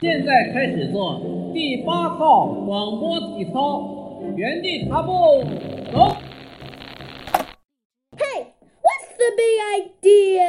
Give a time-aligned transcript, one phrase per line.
[0.00, 1.20] 现在开始做
[1.52, 5.44] 第八套广播体操，原地踏步，
[5.92, 6.16] 走。
[8.16, 8.46] Hey,
[8.80, 10.40] what's the big idea?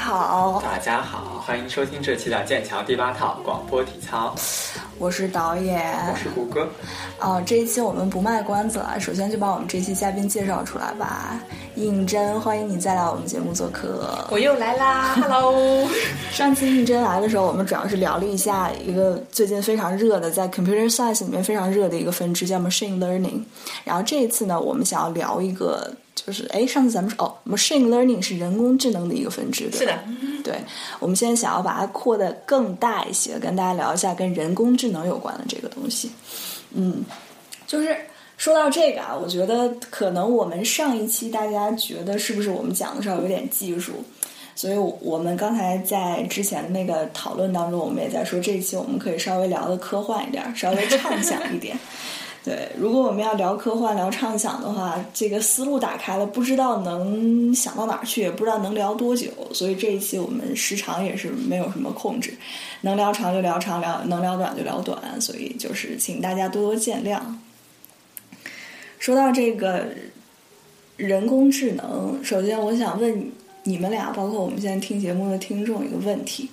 [0.00, 4.34] 好，大家好，欢迎收听这期的剑桥第八套广播体操，
[4.98, 5.94] 我是导演。
[6.10, 6.66] 我是胡歌。
[7.20, 11.38] 哦，这一期我们不卖关子了，首先就把我们这期嘉宾介绍出来吧。
[11.74, 14.26] 应真，欢迎你再来我们节目做客。
[14.30, 15.86] 我又来啦，Hello。
[16.32, 23.42] 上次应真来的时候，我们主要是聊了一下一个最近非常热的，在 Computer Science 里面非常热的一个分支，叫 Machine Learning。
[23.84, 25.94] 然后这一次呢，我们想要聊一个，
[26.26, 30.60] 就是哎，上次咱们说哦，Machine Learning 是人工智能的一个分支，对吧是的， 对，
[30.98, 36.10] 我们现在想要把它扩得更大一些，跟大家聊一下跟人工智能有关的这个东西。
[36.72, 37.02] 嗯，
[37.66, 37.96] 就是
[38.36, 44.04] 说到这个啊，我觉得可能我们上一期大家觉得是不是我们讲的时候有点技术，
[44.54, 51.78] 所以我们刚才在之前的那个讨论当中，我们也在说这一期我们可以稍微聊的科幻一点，稍微畅想一点。
[52.42, 59.28] 对，如果我们要聊科幻、聊畅想的话，这个思路打开了，不知道能想到哪儿去，也不知道能聊多久。
[59.52, 62.32] 所以这一期我们时长也是没有什么控制，
[62.80, 65.20] 能聊长就聊长，聊能聊短就聊短。
[65.20, 67.20] 所以就是请大家多多见谅。
[68.98, 69.88] 说到这个
[70.96, 73.30] 人工智能，首先我想问
[73.64, 76.48] 你们俩，包括我们现在听节目的听众一个问题，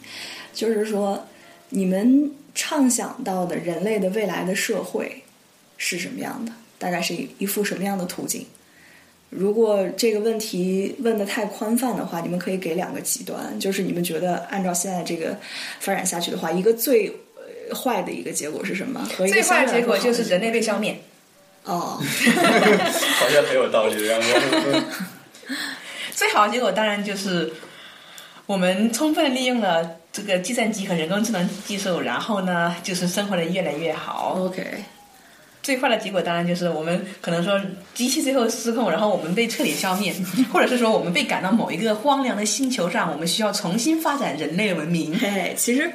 [0.53, 1.25] 就是说
[1.69, 5.23] 你们畅想到的人类的未来的社会
[5.77, 6.51] 是什么样的？
[6.79, 8.45] 大概是一一幅什么样的图景？
[9.29, 15.37] 如果这个问题问的太宽泛的话，你们可以给两个极端，就是你们觉得按照现在这个
[15.79, 19.03] 发展下去的话，一个最呃坏的一个结果是什么？
[19.17, 20.97] 和一个最坏的结果就是人类被消灭。
[21.65, 21.99] 哦，
[23.19, 24.83] 好像很有道理的样子。
[26.15, 27.51] 最好的结果当然就是
[28.45, 34.37] 我们充分利用了这个计算机和人工智能技术，然后呢，就是生活的越来越好。
[34.39, 34.63] OK，
[35.67, 37.59] 最坏的结果当然就是我们可能说
[37.93, 40.15] 机器最后失控，然后我们被彻底消灭，
[40.49, 45.13] 或者是说我们被赶到某一个荒凉的星球上，我们需要重新发展人类文明。
[45.19, 45.91] 嘿，其实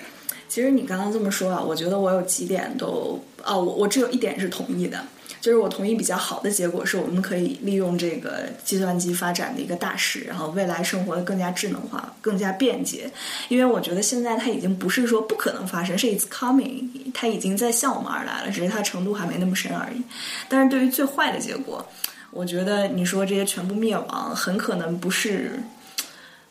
[0.47, 5.03] 其实你刚刚这么说啊，我觉得我有几点都啊，我我只有一点是同意的，
[5.41, 13.10] 就是我同意比较好的结果是我们可以利用这个计算机发展的一个大势，然后未来生活的更加智能化、更加便捷。
[13.48, 20.03] 因为我觉得现在它已经不是说不可能发生，是 it's coming，它已经在向我们而来了，只是它程度还没那么深而已。
[20.48, 21.84] 但是对于最坏的结果，
[22.31, 25.60] 我觉得你说这些全部灭亡，很可能不是。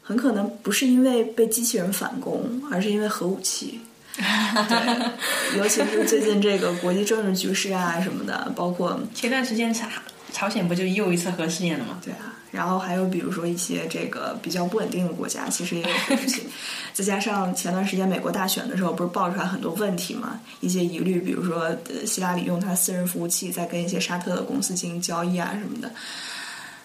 [0.03, 3.79] 很可能不是因为被机器人反攻，而是因为核武器。
[4.67, 5.11] 对，
[5.57, 9.87] 尤其是最近这个国际政治局势啊什么的，包括前段时间朝
[10.31, 11.99] 朝鲜不就又一次核试验了吗？
[12.03, 16.43] 对啊，然后还有比如说一些这个比较不稳定的国家，其实也有核武器。
[16.93, 25.89] 再加上前段时间美国大选的时候，不是爆出来很多问题吗，一些疑虑，比如说呃希拉里用他私人服务器在跟一些沙特的公司进行交易啊什么的。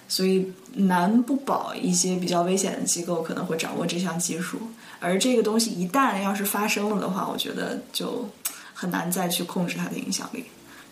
[0.09, 4.61] 所以难不保一些比较危险的机构可能会掌握这项技术，
[5.01, 8.29] 而这个东西一旦要是发生了的话，我觉得就
[8.75, 10.45] 很难再去控制它的影响力。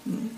[0.04, 0.30] 嗯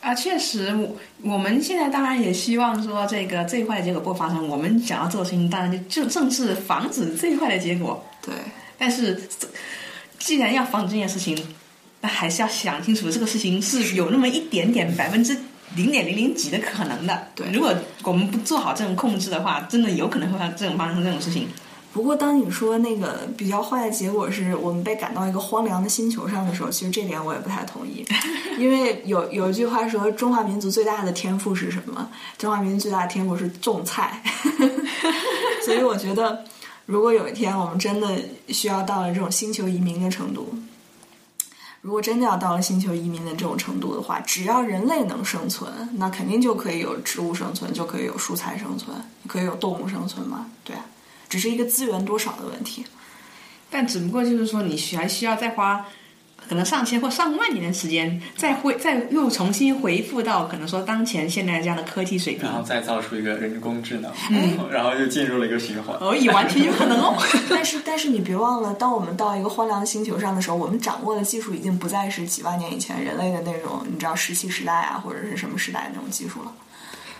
[0.00, 4.46] 啊，确实，我我们现在当然也希望说这个最坏的结果不发生。
[4.46, 8.04] 我们想要做的事情，当然就就正是防止最坏的结果。
[8.22, 8.32] 对，
[8.78, 9.20] 但是，
[10.20, 11.36] 既然要防止这件事情，
[12.02, 15.36] 那还是要想清楚，这个事情是有那么一点点百分之
[15.76, 17.28] 零点零零几的可能的。
[17.34, 17.72] 对如果
[18.02, 21.46] 我们不做好这种控制的话，真的有可能会发这种发生这种事情。
[21.92, 28.04] 不过当你说那个比较坏的结果是我们被赶到一个荒凉的星球上的时候，其实这点我也不太同意，
[28.58, 32.06] 因为有有一句话说中华民族最大的天赋是什么？
[32.36, 34.22] 中华民族最大的天赋是种菜，
[35.64, 36.44] 所以我觉得
[36.84, 38.08] 如果有一天我们真的
[38.48, 40.54] 需要到了这种星球移民的程度。
[41.82, 48.96] 如果真的要到了星球移民的这种程度的话，只要人类能生存，那肯定就可以有植物生存，就可以有蔬菜生存，
[49.28, 50.46] 可以有动物生存嘛？
[50.64, 50.84] 对啊，
[51.28, 52.84] 只是一个资源多少的问题。
[53.70, 55.86] 但只不过就是说，你需还需要再花
[56.48, 62.52] 可能上千或上万年的时间，再恢再又重新回复到可能说当前现在这样的科技水平然。
[62.52, 65.96] 后再造出一个人工智能，嗯然后又进入了一个循环。
[66.00, 67.16] 哦，也完全有可能哦。
[67.50, 76.52] 但是，但是你别忘了，当我们到一个荒凉的星球上的时候，我们掌握的技术已经不再是几万年以前人类的那种，你知道石器时代啊，或者是什么时代的那种技术了。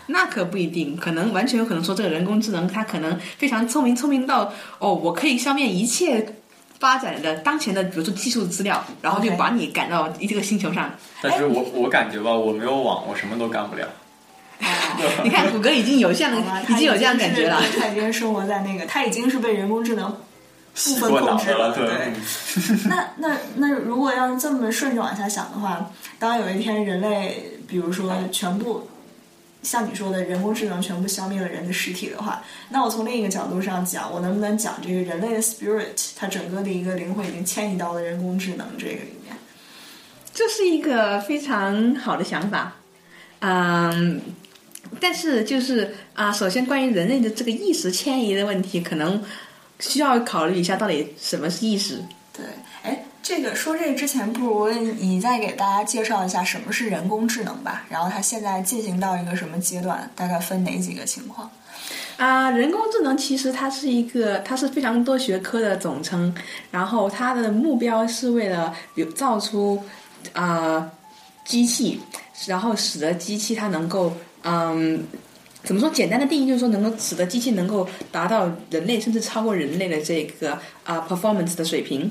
[0.09, 6.35] 那可不一定，可能完全有可能说这个人工智能它可能非常聪明，聪明到哦，我可以消灭一切
[6.79, 10.91] 发展的当前的，比如说技术资料，然后就把你赶到这个星球上。
[11.21, 13.87] 但是我我感觉吧，我没有网，我什么都干不了。
[15.23, 16.33] 你看，谷歌已经有这样
[16.67, 17.61] 已经有这样感觉了。
[17.79, 21.85] 他已经生活在那个，他已经是被人工智能部分控制的了，对。
[22.85, 28.87] 那那那如果要是这么顺着往下想的话，当有一天人类，比如说全部
[29.63, 39.35] 像你说的人工智能全部消灭了人的实体的话，那我从另一个角度上讲，我能不能讲这个人类的 spirit，它整个的一个灵魂已经迁移到了人工智能这个里面？
[40.33, 42.75] 这是一个非常好的想法，
[43.39, 44.21] 嗯，
[44.99, 49.23] 但是就是啊，首先关于人类的这个意识迁移的问题，可能
[49.79, 52.03] 需要考虑一下到底什么是意识。
[52.31, 52.66] 对，哎，
[53.27, 57.83] 这个说这个之前，不如你再给大家介绍一下什么是人工智能吧？
[57.89, 60.09] 然后它现在进行到一个什么阶段？
[60.15, 61.51] 大概分哪几个情况？
[62.15, 66.33] 啊，人工智能其实它是一个，它是非常多学科的总称，
[66.71, 69.83] 然后它的目标是为了有造出
[70.31, 70.89] 啊、
[71.43, 71.99] 机器，
[72.45, 74.13] 然后使得机器它能够
[74.43, 75.05] 嗯。
[75.63, 75.89] 怎么说？
[75.89, 82.09] 简单的定义就是说，能够使得机器能够达到人类甚至超过人类的这个啊、performance 的水平。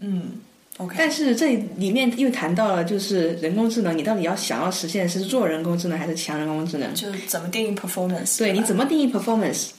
[0.00, 0.40] 嗯
[0.78, 6.94] ，OK，但是这里面又谈到了，就是人工智能，你到底要想要实现是弱人工智能还是强人工智能？
[6.94, 8.38] 就是怎么定义 performance？
[8.38, 9.70] 对，你怎么定义 performance？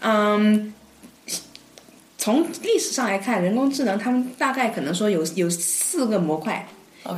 [0.00, 0.72] 嗯，
[2.16, 6.66] 从历史上来看，人工智能他们大概可能说有有四个模块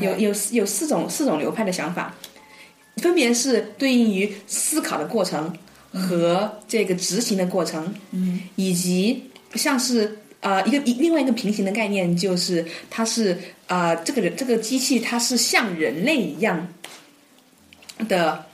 [0.01, 2.15] 有有有四种四种流派的想法，
[2.97, 5.57] 分别是对应于思考的过程
[5.93, 16.69] 和这个执行的过程，嗯，以及像是呃一个一另外一个平行的概念就是它是呃这个人这个机器它是像人类一样
[18.09, 18.47] 的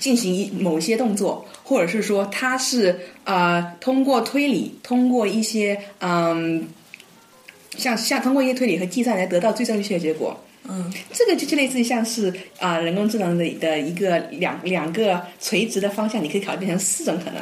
[0.00, 6.68] 进行一某些动作，或者是说它是呃通过推理，通过一些嗯。
[7.76, 10.36] 像像通过一些推理和计算来得到最正确的结果，
[10.68, 17.40] 嗯，这个就就类似于像是啊、人工智能的的一个两两个垂直的方向，你可以考虑变成四种可能。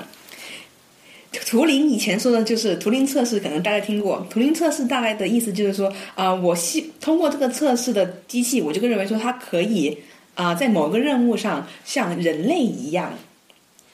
[1.45, 4.27] 图灵以前说的就是图灵测试，可能大家听过。
[4.31, 9.99] 图灵测试大概的意思就是说，啊、我希通过这个测试的机器，我就认为说它可以
[10.35, 13.15] 啊、在某个任务上像人类一样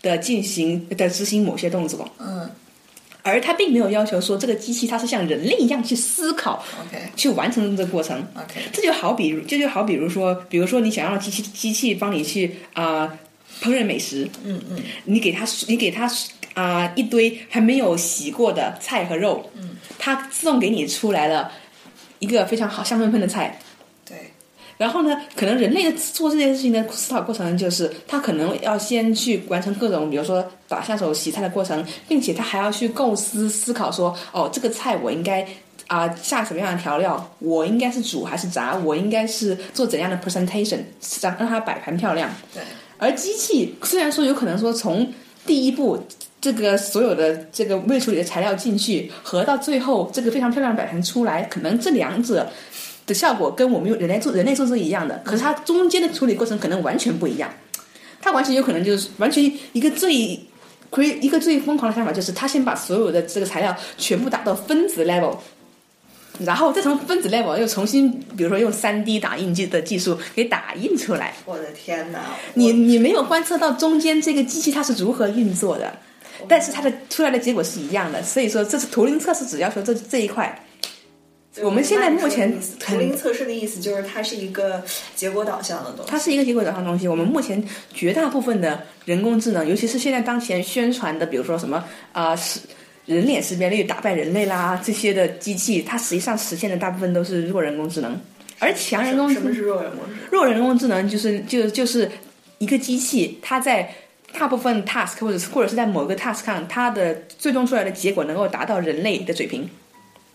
[0.03, 2.51] 的进行的执行某些动作，嗯。
[3.25, 8.21] 而他并没有要求说这个机器它是像人类一样去思考、，OK 去完成这个过程。
[8.35, 13.17] OK，这就好比，这就好比如说，比如说你想让机器机器帮你去啊、
[13.63, 14.83] 烹饪美食，嗯嗯。
[15.05, 16.11] 你给它你给它
[16.55, 21.51] 啊、一堆还没有洗过的菜和肉，嗯，它自动给你出来了
[22.19, 23.59] 一个非常好香喷喷的菜。
[24.05, 24.33] 对，
[24.79, 35.47] 然后呢，可能人类的做这件事情的思考过程就是，他可能要先去完成各种，比如说打下手洗菜的过程，并且他还要去构思思考说，哦，这个菜我应该
[35.89, 40.79] 啊、下什么样的调料，我应该是煮还是炸，我应该是做怎样的 presentation，
[41.21, 42.31] 让让它摆盘漂亮。
[42.55, 42.63] 对，
[42.97, 45.13] 而机器虽然说有可能说从
[45.45, 46.03] 第一步
[46.43, 52.53] 这个所有的这个未处理的材料进去，和到最后这个非常漂亮的摆盘出来，可能这两者
[53.07, 57.51] 的效果跟我们用人类做人类做是一样的，可是它中间的处理过程可能完全不一样。
[58.21, 60.39] 它完全有可能就是完全一个最。
[60.91, 65.35] 可以一个最疯狂的想法就是，他先把所有的这个材料全部打到分子 level，
[66.41, 71.33] 然后再从分子 level 又重新，比如说用三 D 打印机的技术给打印出来。
[71.47, 72.21] 我的天哪！
[72.53, 75.95] 你你没有观测到中间这个机器它是如何运作的，
[76.49, 80.65] 但是它的出来的结果是一样的，所以说这是图灵测试只要求这这一块。
[81.63, 84.83] 我们现在目前图灵测试的意思就是它是一个
[85.15, 86.11] 结果导向的东西。
[86.11, 87.07] 它是一个结果导向的东西。
[87.07, 92.61] 我们目前绝大部分的人工智能，尤其是现在当前宣传的，比如说什么啊是、
[93.05, 98.19] 人脸识别率打败人类啦这些的机器，它实际上实现的大部分都是弱人工智能，
[98.59, 100.31] 而强人工智什么是弱人工智能？
[100.31, 102.11] 弱人工智能就是就就是
[102.57, 103.95] 一个机器，它在
[104.33, 109.69] 大部分 task 或者是或者是在某个 task 上，它的最终出来的结果能够达到人类的水平。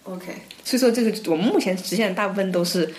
[0.04, 0.26] OK，
[0.64, 2.94] 所以说，这个我们目前实现的大部分都是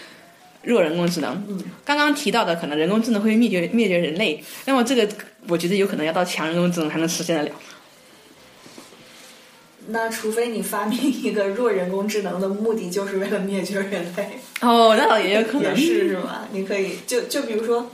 [0.62, 1.42] 弱人工智能。
[1.48, 5.08] 嗯，刚刚提到的可能人工智能会灭绝灭绝人类，那么这个
[5.48, 7.50] 我觉得有可能要到强人工智能才能实现得了。
[9.90, 16.46] 那除非你发明一个弱人工智能的目的就是为了灭绝人类，哦，那倒也有可能也是是吗？
[16.52, 17.90] 你可以就就比如说，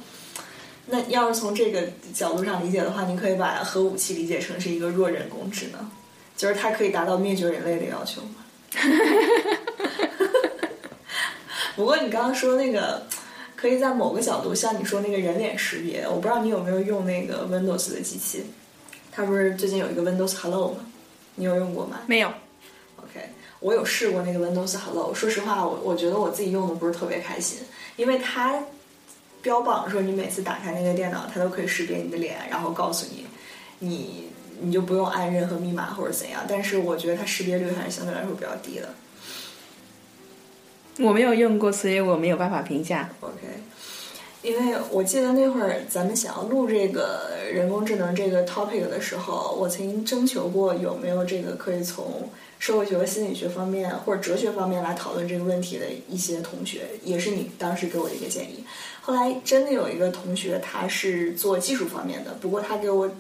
[0.87, 5.81] 那要是从这个角度上理解的话，你可以把核武器理解成是一个弱人工智能，
[6.37, 8.45] 就是它可以达到灭绝人类的要求吗？
[11.75, 13.07] 不过你刚刚说那个，
[13.57, 18.45] 可可以在某个角度，像你说那个人脸识别，我不知道你有没有用那个 Windows 的机器，
[19.11, 20.81] 它不是最近有一个 Windows Hello 吗？
[21.37, 22.01] 你有用过吗？
[22.07, 22.29] 没有
[22.99, 27.61] ，OK，我有试过那个 Windows Hello，说实话，我我觉得我自己用的不是特别开心，
[27.97, 28.55] 因为它
[29.45, 33.27] 标榜说你每次打开那个电脑，它都可以识别你的脸，然后告诉你，
[33.81, 38.95] 你你就不用按任何密码或者怎样，但是我觉得它识别率还是相对来说比较低的。
[40.99, 43.11] 我没有用过，所以我没有办法评价。
[43.21, 43.35] OK，
[44.45, 58.63] 因为我记得那会儿咱们想要录这个人工智能这个 topic 的时候，我曾经征求过有没有这个可以从社会学和心理学方面或者哲学方面来讨论这个问题的一些同学，也是你当时给我的一个建议。
[59.01, 63.11] 后来真的有一个同学，他是做技术方面的，不过他给我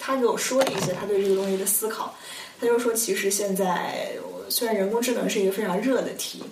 [0.00, 2.12] 他给我说了一些他对这个东西的思考。
[2.60, 4.10] 他就说，其实现在
[4.48, 6.42] 虽然人工智能是一个非常热的题，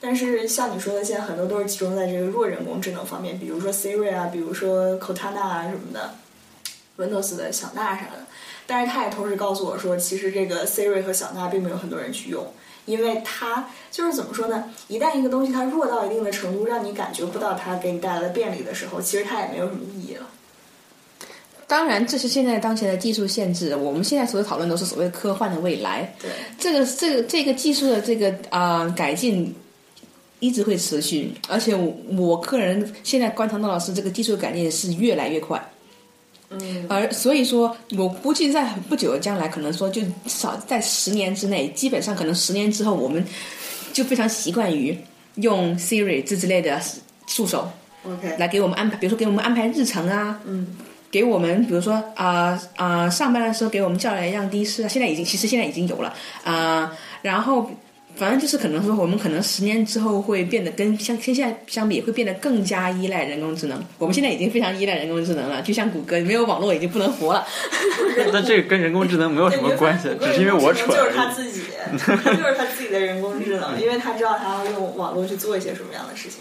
[0.00, 6.14] 但是像你说的，现在很多都是集中在这个弱人工智能方面，比如说 Siri 啊，比如说 Cortana 啊什么的
[6.96, 8.26] ，Windows 的小娜啥的。
[8.66, 12.46] 但是他也同时告诉我说，其实这个 Siri 和小娜并没有很多人去用，
[12.86, 14.70] 因为它就是怎么说呢？
[14.88, 20.26] 一旦一个东西它弱到一定的程度，让你感觉不到它给你带来的便利的时候，其实它也没有什么意义了。
[21.66, 23.76] 当然，这是现在当前的技术限制。
[23.76, 26.14] 我们现在所讨论都是所谓科幻的未来。
[26.20, 29.54] 对，这个这个这个技术的这个啊、呃改进
[30.40, 35.62] 一直会持续，而且我我个人现在观察到的是，这个技术改进是越来越快。
[36.52, 43.24] 嗯，而所以说，我估计在不久的将来，可能说就至少在十年之内，基本上可能十年之后，我们
[43.92, 44.98] 就非常习惯于
[45.36, 46.80] 用 Siri 这之类的
[47.26, 47.70] 助手
[48.02, 50.66] OK，来给我们安排，比如说给我们安排日程啊，嗯，
[51.08, 56.92] 给我们比如说啊啊、上班的时候给我们叫来一辆的士啊，现在已经其实现在已经有了啊、
[57.22, 57.70] 然后
[58.20, 63.82] 反正就是可能说我们可能十年之后会变得跟相跟现在相比会变得更加依赖人工智能。
[63.96, 67.46] 我们现在已经非常依赖人工智能了，就像谷歌没有网络已经不能活了。
[68.30, 71.32] 那这个跟人工智能没有什么关系，只是因为我蠢就是他。
[71.32, 71.62] 自己，
[71.98, 76.40] 他就是他自己的人工智能， 因为他知道他要用网络去做一些什么样的事情，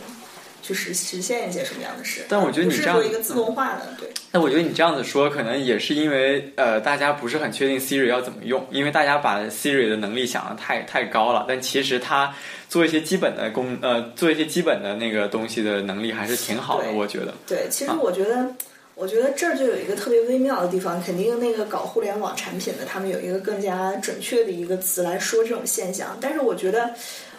[0.73, 2.21] 去实实现一些什么样的事。
[2.29, 12.33] 但我觉得你是这样说一个自动化的，对，那我觉得你这样子说，可能也是因为呃，大家不是很确定 Siri 要怎么用，因为大家把 Siri 的能力想的太太高了，但其实它
[12.67, 17.33] 做一些基本的功呃，做一些基本的那个东西的能力还是挺好的，我觉得。
[17.47, 18.47] 对，其实我觉得，
[18.95, 26.17] 我觉得这儿就有一个特别微妙的地方，肯定那个搞互联网产品的，他们有一个更加准确的一个词来说这种现象。
[26.21, 26.93] 但是我觉得，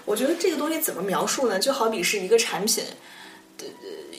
[0.06, 1.58] 我觉得这个东西怎么描述呢？
[1.58, 2.98] 就好比是一个产品，呃，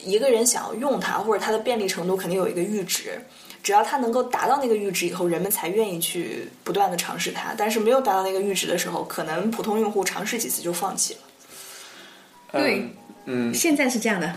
[0.03, 3.21] 一个人想要用它，或者它的便利程度肯定有一个阈值。
[3.63, 7.53] 只要它能够达到那个阈值以后，人们才愿意去不断的尝试它。
[7.55, 11.19] 但是没有达到那个阈值的时候，可能普通用户尝试几次就放弃了。
[12.51, 12.89] 对
[13.25, 14.33] 嗯，现在是这样的，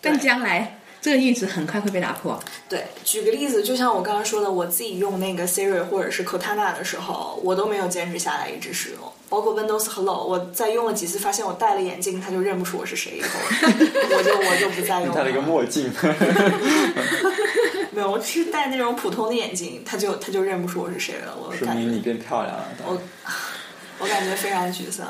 [0.00, 2.38] 但将来这个阈值很快会被打破。
[2.68, 8.98] 对，举个例子，就像我刚刚说的，我自己用那个 Siri 或者是 Cortana 的时候，我都没有坚持下来一直使用。
[9.28, 13.28] 包括 Windows Hello，我在用了几次，发现我戴了眼镜，它就认不出我是谁，以后
[14.18, 15.90] 我就我就不再用了戴了一个墨镜，
[17.92, 21.36] 没有，我是戴那种普通的眼镜，它就它就认不出我是谁了。
[21.40, 22.66] 我感觉说明你变漂亮了。
[22.84, 23.00] 我
[24.00, 25.06] 我感觉非常沮丧。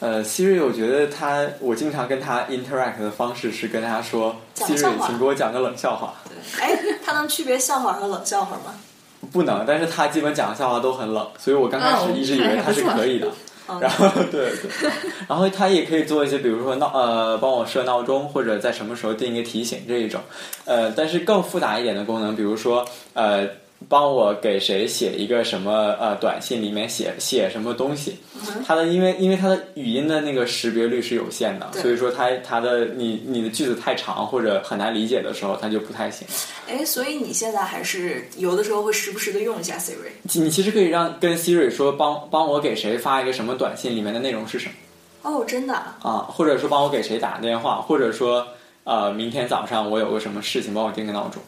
[0.00, 6.14] 呃，Siri，我觉得他，我经常跟他 interact 的方式是跟他说，Siri，请给我讲个冷笑话。
[6.26, 8.74] 对哎，它能区别笑话和冷笑话吗？
[9.30, 13.28] 不能，但是他基本讲的笑话都很冷，所以我刚开始哦一直以为他是可以的。
[13.80, 14.90] 然后对对，
[15.28, 20.20] 然后他也可以做一些，比如说闹呃，帮我设闹钟，或者在什么时候定一个提醒这一种。
[20.64, 23.46] 呃，但是更复杂一点的功能，比如说呃，
[23.90, 28.16] 帮我给谁写一个什么呃短信，里面写写什么东西。
[28.64, 36.24] 它的因为因为它的语音的那个识别率是有限的，所以说它它的你你的句子太长或者很难理解的时候，它就不太行。
[36.68, 40.12] 哎，所以你现在还是有的时候会时不时的用一下 Siri。
[40.34, 44.74] 你其实可以让跟 Siri 说帮帮我给谁发一个什么短信，里面的内容是什么
[45.22, 45.98] 哦，真的啊？
[46.02, 46.10] 啊？
[46.30, 48.46] 或者说帮我给谁打个电话，或者说
[48.84, 51.42] 呃明天早上我有个什么事情，帮我定个闹钟。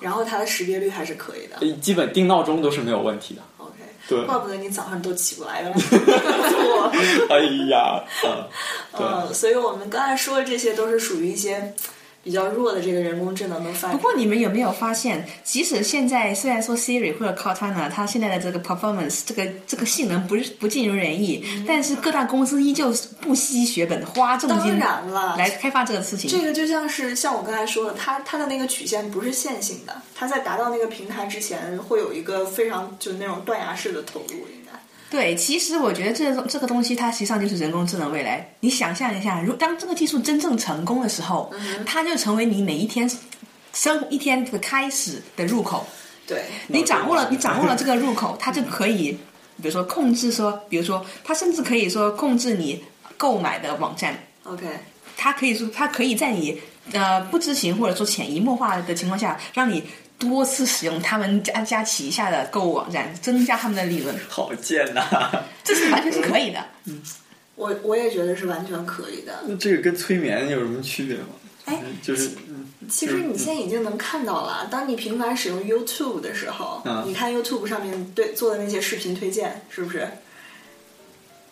[0.00, 1.56] 然后它的识别率还是可以的。
[1.60, 3.42] 呃基本定闹钟都是没有问题的。
[3.58, 3.74] OK，
[4.08, 5.72] 对怪不得你早上都起不来了。
[5.74, 6.92] 我，
[7.34, 8.04] 哎呀。
[8.98, 11.74] 嗯，所以我们刚才说的这些都是属于一些
[12.24, 13.96] 比较弱的这个人工智能的发展。
[13.96, 26.30] 不过你们有没有发现，即使现在虽然说 Siri 或者 Cortana 它现在的这个 performance 这个这个性能不是不尽如人意，但是各大公司依旧是不惜血本花重当金然了，来开发这个事情。
[26.30, 34.46] 这个就像是像我刚才说的，它它的那个曲线不是线性的，它在达到那个平台之前会有一个非常就那种断崖式的投入。
[35.14, 38.52] 对，其实我觉得这这个东西它实际上就是人工智能未来。
[38.58, 41.54] 你想象一下，如当这个技术真正成功的时候，
[41.86, 43.08] 它就成为你每一天
[43.72, 45.86] 生一天的开始的入口。
[46.26, 49.12] 对，你掌握了，你掌握了这个入口，它就可以，
[49.62, 52.82] 比如说控制说，比如说，它甚至可以说控制你
[53.16, 54.66] 购买的网站，OK，
[55.16, 59.84] 它可以说，它可以在你呃不知情或者说潜移默化的情况下，让你
[60.18, 65.02] 多次使用他们家家旗下的购物网站，增加他们的利润，好贱呐、
[65.62, 66.64] 这是完全是可以的。
[66.86, 67.02] 嗯
[67.56, 69.32] 我我也觉得是完全可以的。
[69.46, 71.26] 那这个跟催眠有什么区别吗？
[71.66, 80.08] 哎就是嗯其实你现在已经能看到了，当你频繁使用 YouTube 的时候，嗯你看 YouTube 上面对做的那些视频推荐，是不是？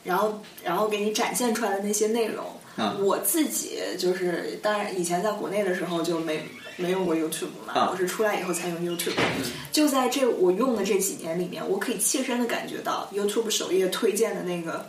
[0.05, 2.45] 然后，然后给你展现出来的那些内容，
[2.77, 6.45] 嗯我自己就是，当然以前在国内的时候就没
[6.77, 9.15] 没用过 YouTube 嘛，啊我是出来以后才用 YouTube。
[9.71, 14.87] 就在这我用的这几年里面，我可以切身的感觉到 YouTube 首页推荐的那个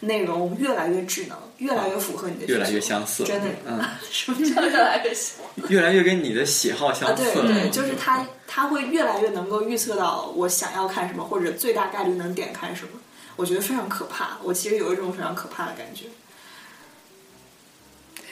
[0.00, 3.80] 内容越来越智能，越来越符合你的需求，越来越相似真的，嗯，
[4.10, 5.36] 什么叫越来越像？
[5.68, 7.52] 越来越跟你的喜好啊，相似了。
[7.52, 12.90] 对对，就是它，它会越来越能够预测到我想要看什么，或者最大概率能点开什么。
[13.36, 16.04] 我觉得非常可怕，我其实有一种非常可怕的感觉。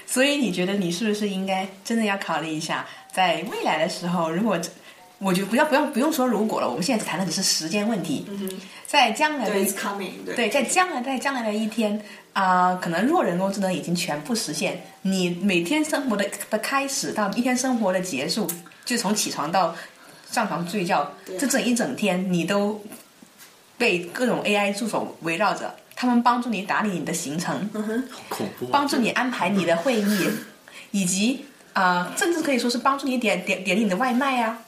[0.06, 4.58] 所以你觉得你是不是应该真的要考虑一下，在未来的时候，如果
[5.18, 8.26] 我觉得不要不要不用说如果了，我们现在谈的只是时间问题，
[8.86, 10.36] 在将来的 coming，对。
[10.36, 12.00] 对，在将来在将来的一天
[12.34, 18.46] 啊、可能弱人工智能已经全部实现，你每天生活的的开始到一天生活的结束，
[18.84, 19.74] 就从起床到
[20.30, 22.84] 上床睡觉，这整一整天你都
[23.78, 27.68] 被各种 AI 助手围绕着，他们帮助你打理你的行程，
[28.28, 28.68] 恐怖啊！
[28.70, 30.28] 帮助你安排你的会议，
[30.92, 34.58] 以及啊、甚至可以说是帮助你点点点你的外卖啊。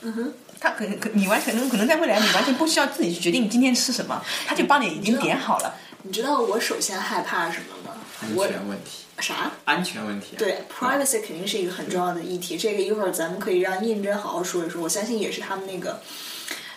[0.00, 5.74] 嗯哼，他可能可你完全可能在未来你完全不需要自己去决定今天吃什么，他就帮你已经点好了。
[6.02, 7.96] 你知道我首先害怕什么吗？
[8.22, 9.50] 安我全问题，啥？
[9.66, 10.38] 安全问题、啊。
[10.38, 12.56] 对，privacy 肯定是一个很重要的议题。
[12.56, 16.00] 这个一会儿咱们可以让印真好好说一说，我相信也是他们那个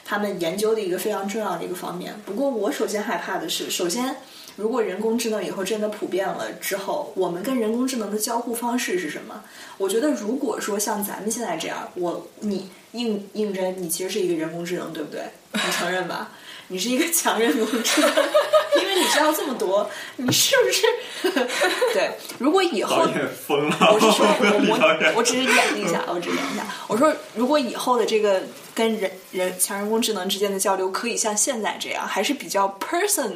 [0.06, 2.14] 他们研究的一个非常重要的一个方面。
[2.26, 4.16] 不过我首先害怕的是，首先
[4.56, 9.44] 如果人工智能以后真的普遍了之后，我们跟人工智能的交互方式是什么？
[9.78, 15.22] 我觉得如果说像咱们现在这样，我你应应征，你其实是一个人工智能，对不对？
[15.54, 16.32] 你承认吧？
[16.70, 18.10] 你是一个强人工智能，
[18.82, 20.88] 因为你知道这么多，你是不是？
[21.94, 23.78] 对，如果以后导演疯了！
[23.94, 26.66] 我是说，我我我只是演一下， 我只是演一下。
[26.88, 28.42] 我说，如果以后的这个
[28.74, 33.32] 跟人人强人工智能之间的交流可以像现在这样，还是比较 person，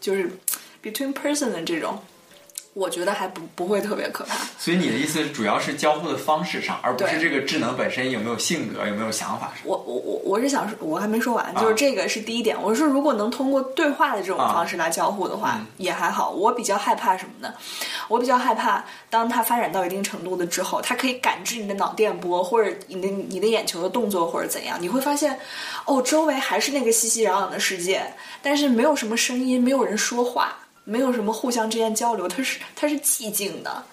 [0.00, 0.30] 就是
[0.82, 2.02] between person 的这种，
[2.74, 4.36] 我觉得还不不会特别可怕。
[4.58, 9.52] 所以你的意思主要是交互的方式上，而不是这个智能本身有没有性格、有没有想法。
[9.64, 12.56] 我我我我是想说，我还没说完，就是这个是第一点。
[12.60, 16.30] 我是说，如果能通过对话的这种啊方式来交互的话，也还好。
[16.30, 17.52] 我比较害怕什么呢？
[18.08, 25.38] 我比较害怕，当它发展到一定程度的之后，它可以感知你的脑电波，或者你的你的眼球的动作，或者怎样，你会发现，
[25.84, 33.84] 哦，周围还是那个熙熙攘攘的世界，但是没有什么声音，没有人说话，没有什么互相之间交流， 它是它是寂静的。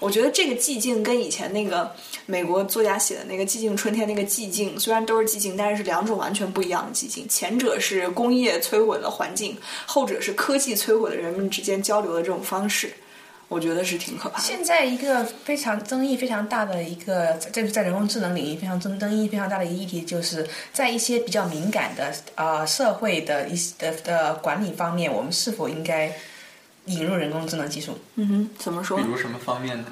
[0.00, 1.92] 我觉得这个寂静跟以前那个
[2.26, 7.28] 美国作家写的那个《寂静春天》那个寂静，虽然都是寂静，但是是两种完全不一样的寂静。
[7.28, 9.56] 前者是工业摧毁了环境，
[9.86, 12.92] 后者是科技摧毁了人们之间交流的这种方式。
[13.48, 14.44] 我觉得是挺可怕的。
[14.44, 26.14] 现在一个非常争议非常大的一个，就是在人工智能领域非常争争议非常大的一个议题，就是在一些比较敏感的啊、呃社会的一些的的管理方面，我们是否应该
[26.88, 27.98] 引入人工智能技术？
[28.16, 29.04] 嗯哼，怎么说比？
[29.04, 29.84] 如什么方面呢？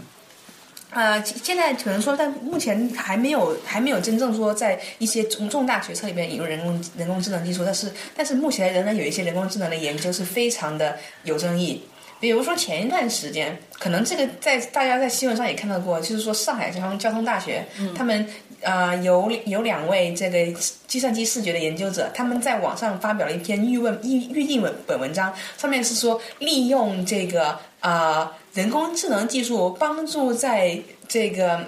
[0.90, 11.82] 呃，现在可能说，但目前还没有还没有真正说在一些重重大决策里面引入人工人工智能技术，但是但是目前仍然有一些人工智能的研究是非常的有争议。
[12.18, 18.26] 比如说前一段时间，可能这个在大家在新闻上也看到过，就是说上海交通交通大学，他们
[18.61, 27.50] 呃有有两位这个计算机视觉的研究者，他们在网上发表了一篇预问预预定文本文章，上面是说利用这个
[27.81, 31.66] 啊、呃人工智能技术帮助在这个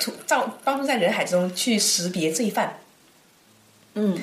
[0.00, 2.78] 图造帮助在人海中去识别罪犯。
[3.92, 4.18] 嗯，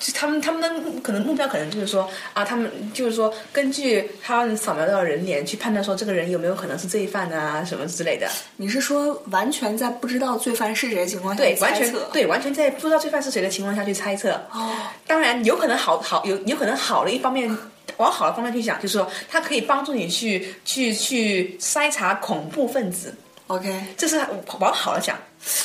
[0.00, 8.26] 就他们他们的可能目标可能就是说啊，他们就是说根据他们扫描到的人脸去判断说这个人有没有可能是罪犯啊什么之类的。
[8.56, 11.94] 你是说完全在不知道罪犯是谁的情况下对，完全？
[12.12, 14.32] 对，完全在不知道罪犯是谁的情况下去猜测。
[14.52, 14.74] 哦，
[15.06, 17.56] 当然有可能好好有有可能好的一方面。
[17.96, 23.14] 往好的方面去想，就是说，它可以帮助你去去去筛查恐怖分子
[23.48, 24.18] ，，OK，这是
[24.58, 25.18] 往好的讲。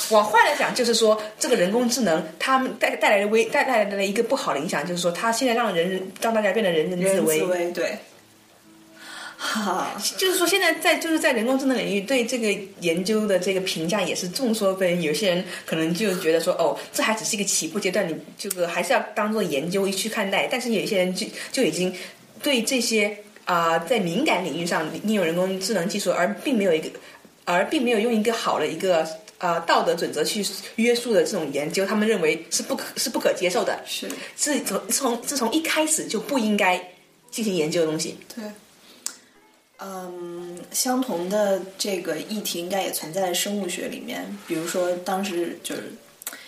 [0.10, 7.40] 往坏了讲，就是说这个人工智能它们带带来的危带带来的一个不好的影响，就是说它现在让人让大家变得人人自危。
[7.40, 7.98] 自危，对。
[9.38, 15.02] 哈，就是说，现在在就是在人工智能领域对这个研究的这个评价也是众说纷纭。
[15.02, 20.48] 有些人可能就觉得说，哦，这还只是一个起步阶段，你这个还是要当做研究去看待。
[20.50, 21.94] 但是有一些人就就已经
[22.42, 26.90] 对这些啊、在敏感领域上利用人工智能技术，而并没有一个
[27.44, 29.08] 而并没有用一个好的一个
[29.38, 30.46] 呃道德准则去
[30.76, 36.92] 约束的这种研究，他们认为是不可是不可接受的，是是从从自从一开始就不应该
[37.30, 38.18] 进行研究的东西。
[38.36, 38.44] 对。
[39.78, 45.92] 嗯，相同的这个议题应该也存在生物学里面，比如说当时就是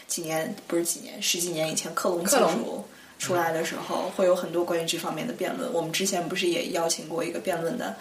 [0.08, 2.86] 几年不是几年，十几年以前克隆技克隆术
[3.20, 5.72] 出来的时候，会有很多关于这方面的辩论。
[5.74, 7.98] 我们之前不是也邀请过一个辩论的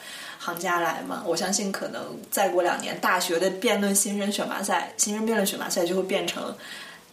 [0.46, 1.22] 行家来嘛？
[1.26, 6.54] 我相信可能再过两年，大学的辩论新生选拔赛、新生辩论选拔赛就会变成。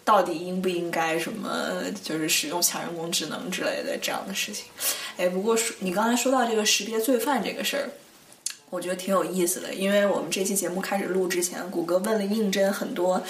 [0.05, 4.65] 到底应不应该什么，就是使用强人工智能之类的这样的事情？
[5.15, 7.89] 哎，不过说你刚才说到这个识别罪犯这个事儿，
[8.69, 13.23] 我觉得挺有意思的，因为我们这期节目开始录之前，谷歌问了应真很多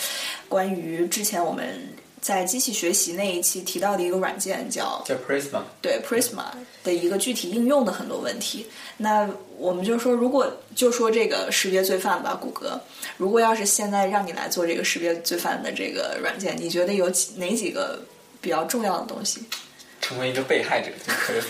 [0.49, 1.79] 关于之前我们
[2.23, 6.45] 在机器学习那一期提到的一个软件叫叫 Prisma，对 Prisma
[6.81, 8.65] 的一个具体应用的很多问题。
[8.95, 12.79] 那我们就说，如果就说这个识别罪犯吧，谷歌，
[13.17, 17.99] 如果要是现在让你来做这个识别罪犯的这个软件，你觉得有几哪几个
[18.39, 19.41] 比较重要的东西？
[20.03, 21.43] 成为一个被害者就可以了。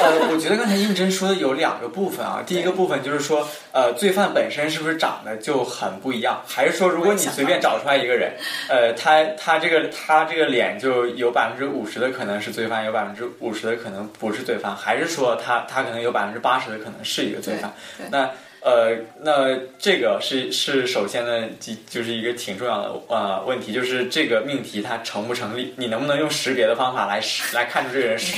[0.00, 8.32] 呃，我觉得刚才应真说的有两个部分啊，第一个部分就是说，呃，罪犯本身是不是长得就很不一样，还是说如果你随便找出来一个人，
[8.68, 17.70] 呃，他他这个他这个脸就有百分之五十的可能是罪犯，有百分之五十的可能不是罪犯，还是说他他可能有百分之八十的可能是一个罪犯？
[18.10, 18.30] 那
[18.62, 25.74] 呃，那这个是是首先呢，就就是一个挺重要的呃问题，就是这个命题它成不成立？
[25.76, 28.36] 你能不能用识别的方法来识来看出这个人是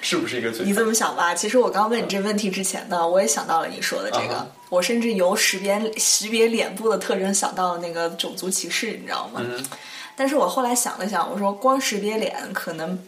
[0.00, 0.72] 是不是一个罪你？
[0.72, 9.40] 这么想吧，其实我刚问你这问题之前呢，我也想到了你说的这个，啊我甚至由识别识别脸部的特征想到了那个种族歧视，你知道吗？
[9.42, 9.64] 嗯
[10.18, 12.98] 但是我后来想了想，我说光识别脸可能，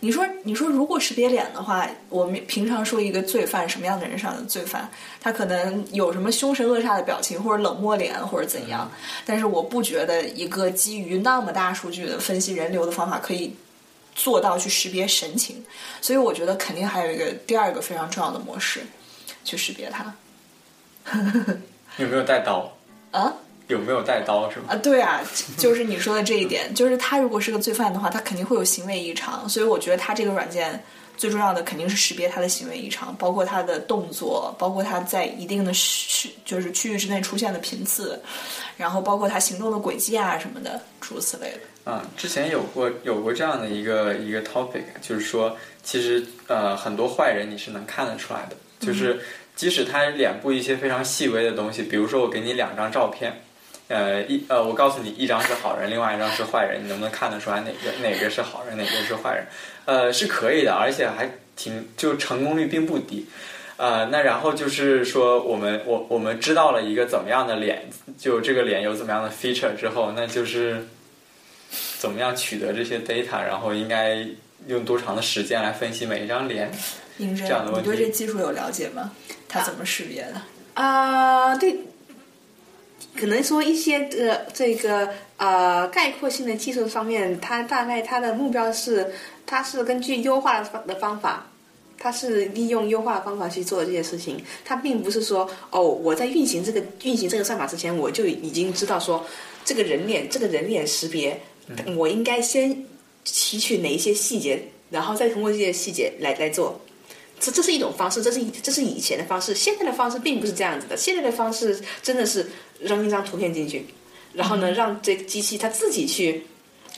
[0.00, 4.88] 你说你说如果识别脸的话，我们平常说一个罪犯什么样的人上的罪犯，
[5.20, 8.90] 他可能有什么凶神恶煞的表情，或者冷漠脸，或者怎样。
[9.24, 13.56] 但是我不觉得一个基于那么大数据的分析人流的方法可以
[14.14, 15.64] 做到去识别神情，
[16.00, 18.80] 所以我觉得肯定还有一个第二个非常重要的模式
[19.44, 20.14] 去识别它
[21.96, 22.72] 有没有带刀？
[23.12, 23.32] 啊。
[23.68, 24.66] 有没有带刀是吗？
[24.68, 25.20] 啊，对啊，
[25.58, 30.82] 就是你说的这一点，就是他如果是个罪犯的话，他肯定会有行为异常，所以我觉得他这个软件
[31.16, 38.20] 最重要的肯定是识别他的行为异常，包括他的动作，包括他在一定的区就是区域之内出现的频次，
[38.76, 41.58] 然后包括他行动的轨迹啊什么的，诸如此类的。
[41.86, 49.20] 嗯，之前有过有过这样的一个一个 topic，就是说，其实呃很多坏人你是能看得出来的，就是
[49.54, 53.40] 即使他脸部一些非常细微的东西，比如说我给你两张照片。
[53.88, 59.46] 呃，一呃，我告诉你，一张是好人，另外一张是坏人，你能不能看得出来哪个哪个是好人，哪个是坏人？
[59.84, 63.26] 呃，是可以的，而且还挺就成功率并不低。
[63.76, 70.88] 呃，那然后就是说，我们我我们知道了一个怎么样的脸，就这个脸有怎么样的 feature 之后，那就是
[71.98, 74.26] 怎么样取得这些 data，然后应该
[74.66, 76.72] 用多长的时间来分析每一张脸。
[77.18, 79.12] 这样的，问题你对这技术有了解吗？
[79.48, 80.42] 它怎么识别的？
[80.74, 81.76] 啊、对，
[83.16, 89.12] 可能说一些呃这个呃概括性的技术方面，它大概它的目标是，
[89.44, 91.46] 它是根据优化的方的方法。
[91.98, 99.26] 它是利用优化的方法去做这些事情，它并不是说哦，我在运行这个运行这个算法之前，我就已经知道说
[99.64, 101.40] 这个人脸这个人脸识别，
[101.96, 102.84] 我应该先
[103.24, 106.78] 提取哪一些细节，然后再通过这些细节来来做。
[107.38, 110.96] 这这是一种方式，这是这是以前的方式，现在的方式并不是这样子的。
[110.96, 112.46] 现在的方式真的是
[112.80, 113.86] 扔一张图片进去，
[114.32, 116.46] 然后呢，让这个机器它自己去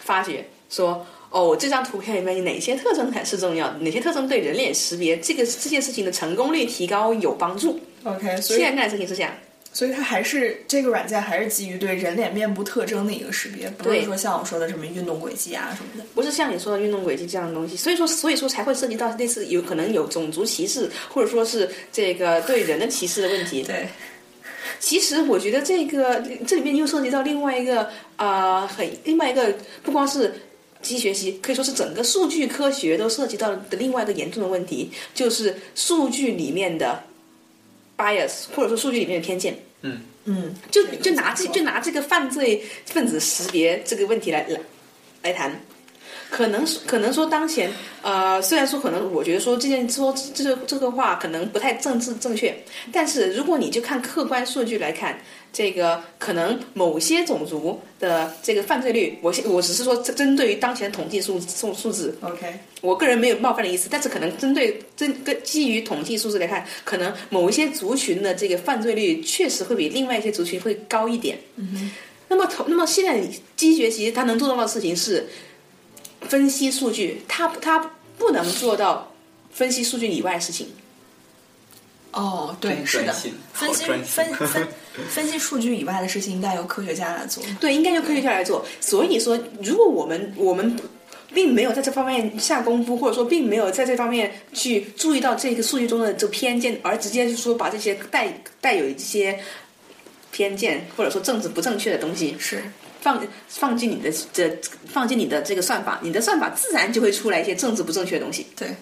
[0.01, 7.81] 发掘，说哦，这张图片里面有哪些特征才是重要的，哪些特征对人脸识别这个这件事情的成功率提高有帮助。
[8.05, 9.33] OK，所以现在的事情是这样，
[9.73, 16.05] 所以它还是这个软件还是基于对人脸面部特征的一个识别，不是说像我说的什么运动轨迹啊什么的。
[16.15, 23.63] 不是像你说的运动轨迹这样的东西，所以说所以说才会涉及到类似有可能有种族歧视，或者说是这个对人的歧视的问题。
[23.63, 23.89] 对，
[24.81, 27.83] 其实我觉得这个这里面又涉及到另外一个
[28.17, 29.55] 啊、呃很另外一个
[29.85, 30.35] 不光是
[30.83, 37.05] 机器学习，可以说是整个数据科学都涉及到的另外一个严重的问题，就是数据里面的
[37.99, 39.59] bias 或者说数据里面的偏见。
[39.83, 44.61] 嗯嗯，就就拿这就拿这个犯罪分子识别这个问题来来
[45.23, 45.61] 来谈。
[46.31, 47.71] 可能可能说当前
[48.03, 52.55] 呃，虽然说可能我觉得说这件说这个这个话可能不太政治正确，
[52.93, 55.19] 但是如果你就看客观数据来看，
[55.53, 71.39] 这个可能某些种族的这个犯罪率，我我只是说针针对于当前统计数数数字，OK，我个人没有冒犯的意思，但是可能针对针跟基于统计数字来看，可能某一些族群的这个犯罪率确实会比另外一些族群会高一点。
[71.57, 71.91] 嗯
[72.31, 73.19] 那么同那么现在
[73.57, 75.27] 机学习它能做到的事情是
[76.23, 79.13] 分析数据，他他不能做到
[79.53, 80.69] 分析数据以外的事情。
[82.11, 83.13] 哦，对，是的，
[83.53, 84.03] 分析分
[84.35, 84.69] 分
[85.11, 87.45] 分析数据以外的事情，应该由科学家来做。
[87.61, 88.65] 对，应该由科学家来做。
[88.81, 90.75] 所以说，如果我们我们
[91.33, 99.39] 并没有在这方面下功夫，或者说并没有在这方面去注意到这个数据中的这个偏见，而直接就说把这些带带有一些
[100.33, 102.65] 偏见或者说政治不正确的东西是，
[103.01, 104.51] 放放进你的这
[104.87, 108.47] 放进你的这个算法，你的算法自然就会出来一些政治不正确的东西。
[108.57, 108.75] 对，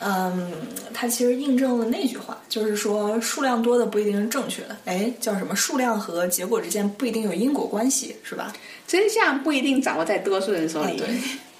[0.00, 0.52] 嗯，
[0.94, 4.76] 它其实印证了那句话，就是说数量多的不一定是正确的。
[4.84, 5.54] 哎，叫什么？
[5.56, 8.52] 数量和结果之间不一定有因果关系，是吧？
[8.86, 10.92] 真相不一定掌握在多数人手里。
[10.92, 11.08] 啊对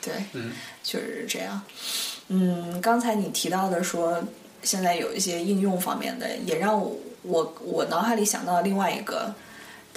[0.00, 0.52] 对，嗯，
[0.84, 1.60] 确实是这样。
[2.28, 4.22] 嗯，刚才你提到的说，
[4.62, 9.34] 现在有一些应用方面的，也让我我我脑海里想到另外一个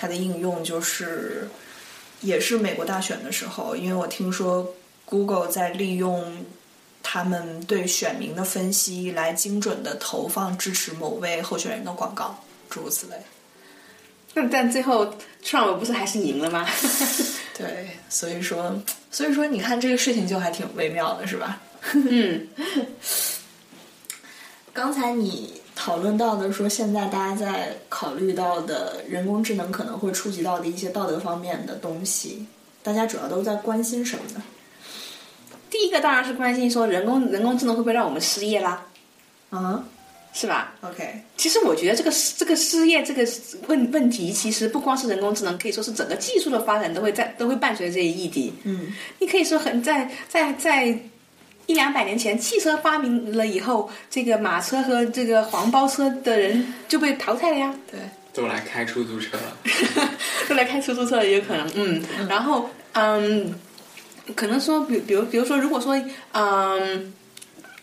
[0.01, 1.47] 它的应用，就是
[2.21, 4.73] 也是美国大选的时候，因为我听说
[5.05, 6.43] Google 在利用
[7.03, 13.15] 他们对选民的分析来精准的投放支持某位候选人的广告，诸如此类。
[14.33, 16.67] 但但最后 Trump 不是还是赢了吗？
[17.55, 21.61] 对，所以说，所以说，你看这个事情就还挺微妙的，是吧？
[21.93, 22.47] 嗯，
[24.73, 32.45] 刚才你讨论到的说，现在大家在考虑到的人工智能可能会触及到的一些道德方面的东西，
[32.83, 34.43] 大家主要都在关心什么呢？
[35.71, 38.85] 第一个当然是关心说人工人工智能会不会让我们失业啦，
[39.49, 39.83] 啊
[40.33, 43.27] 是吧？，OK，其实我觉得这个这个失业这个
[43.67, 48.53] 问问题，其实不光是人工智能，可以说是整个技术的发展都会在都会伴随着这一议题。
[48.65, 50.95] 嗯，你可以说很在在在
[51.67, 57.73] 一两百年前，汽车发明了以后，这个马车和这个黄包车的人就被淘汰了呀。
[57.89, 57.99] 对，
[58.33, 59.57] 都来开出租车了。
[60.49, 63.53] 都来开出租车也有可能，嗯，然后嗯，
[64.35, 65.95] 可能说，比比如比如说，如果说
[66.33, 67.13] 嗯，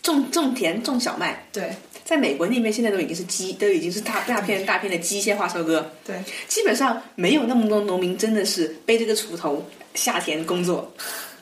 [0.02, 10.92] 种种田种小麦，对，在美国那边现在都已经是机，都已经是大大片大片的机械化收割，对，基本上没有那么多农民真的是背着个锄头下田工作，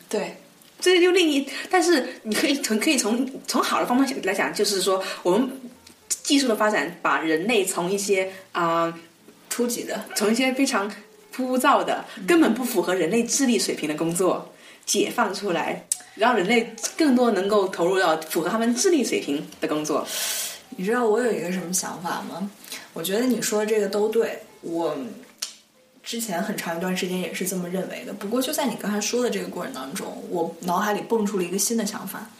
[0.08, 0.36] 对，
[0.80, 5.50] 这就另一，但是你可以从可以从从好的方面来讲，就是说我们
[6.08, 8.92] 技术的发展把人类从一些啊、
[9.48, 10.90] 初级的，从一些非常
[11.34, 20.06] 枯燥的、根本不符合人类智力水平的工作解放出来，让人类更多能够投入到符合他们智力水平的工作。
[20.76, 22.50] 你知道我有一个什么想法吗？
[22.92, 24.96] 我觉得你说的这个都对，我
[26.06, 28.12] 之前很长一段时间也是这么认为的。
[28.12, 32.30] 不过就在你刚才说的这个过程当中，我脑海里蹦出了一个新的想法。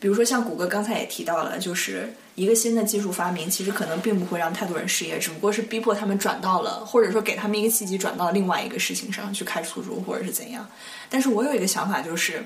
[0.00, 10.68] 比如说像谷歌刚才也提到了，就是一个新的技术发明，其实可能并不会让太多人失业，只不过是逼迫他们转到了，或者说给他们一个契机转到另外一个事情上去开出租或者是怎样。
[11.08, 12.42] 但是我有一个想法就是。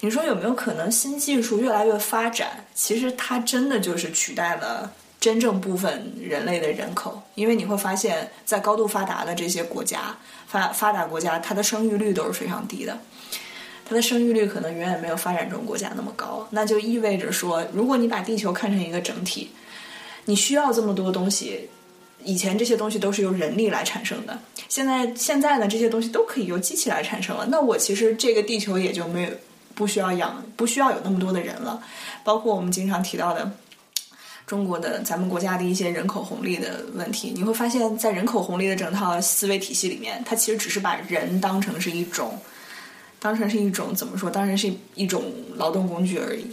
[0.00, 4.92] 你说有没有可能新技术越来越发展，其实它真的就是取代了
[5.24, 7.22] 真正部分人类的人口？
[7.34, 10.14] 因为你会发现在高度发达的这些国家，
[10.46, 12.98] 发发达国家，它的生育率都是非常低的，
[13.88, 16.46] 它的生育率可能远远没有发展中国家那么高。
[16.50, 19.50] 那就意味着说，如果你把地球看成一个整体，
[20.26, 21.70] 你需要这么多东西。
[22.26, 27.46] 以前这些东西都是由人力来产生的，现在现在呢，这些东西都可以由机器来产生了。
[27.50, 29.28] 那我其实这个地球也就没有
[29.74, 31.82] 不需要养，不需要有那么多的人了。
[32.22, 33.50] 包括我们经常提到的
[34.46, 42.38] 中国的咱们国家的一些人口红利的问题，你会发现在人口红利的整套思维体系里面，它其实只是把人当成是一种，
[43.18, 44.30] 当成是一种怎么说？
[44.30, 45.24] 当成是一种
[45.56, 46.44] 劳动工具而已。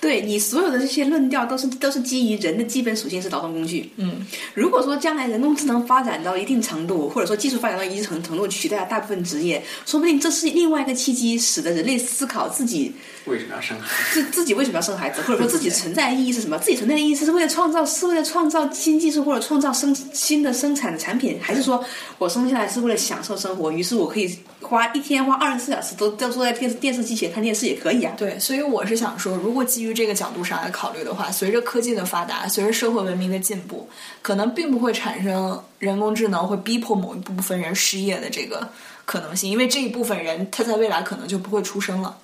[0.00, 3.90] 对你所有的这些论调都是都是基于人的基本属性是劳动工具。
[3.96, 12.92] 嗯，如果说将来人工智能发展到一定程度，或者说技术发展到一定程度取代了大部分职业，说不定这是另外一个契机，使得人类思考自己
[13.24, 14.22] 为什么要生孩子？
[14.22, 16.58] 自自己为什么要生孩子，或者说自己存在的意义是什么？
[16.58, 21.82] 自己存在的意义是为了创造，是为了创造新技术或者创造生新的生产的产品，还是说
[22.18, 23.72] 我生下来是为了享受生活？
[23.72, 28.12] 于是我可以花一天花二十四小时都都坐在电视电视机前看电视也可以啊。
[28.16, 33.88] 对，所以我是想说，如果基于这个角度上来考虑的话，随着科技的发达，随着社会文明的进步，
[34.22, 38.68] 可能并不会产生人工智能会逼迫某一部分人失业的这个
[39.04, 42.18] 可能性，因为这一部分人他在未来可能就不会出生了。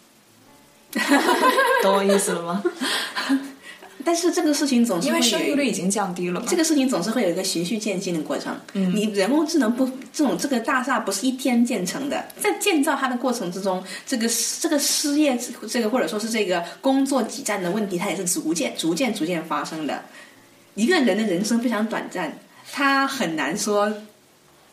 [1.83, 2.63] 懂我意思了吗？
[4.05, 6.47] 但是这个事情总是因为生育率已经降低了嘛。
[6.49, 8.55] 这个事情总是会有一个循序渐进的过程。
[8.75, 14.29] 嗯，你人工智能不这种这个大厦不是一天建成的，在建造它的过程之中，这个
[14.61, 15.39] 这个失业
[15.69, 20.03] 这个或者说是这个工作挤占的问题，它也是逐渐逐渐逐渐发生的。
[20.75, 22.39] 一个人的人生非常短暂，
[22.73, 23.93] 他很难说。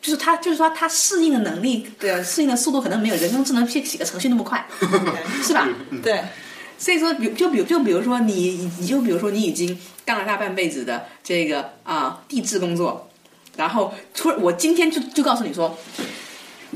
[0.02, 4.66] 就是他，就是说，他适应的能力的适应的速度可能没有人工智能写写个程序那么快，
[5.44, 5.68] 是吧？
[6.02, 6.24] 对，
[6.80, 13.10] 所以说，比就比就比如说你，你就比如说你已经干了大半辈子的这个啊、地质工作，
[13.58, 15.78] 然后突然我今天就就告诉你说，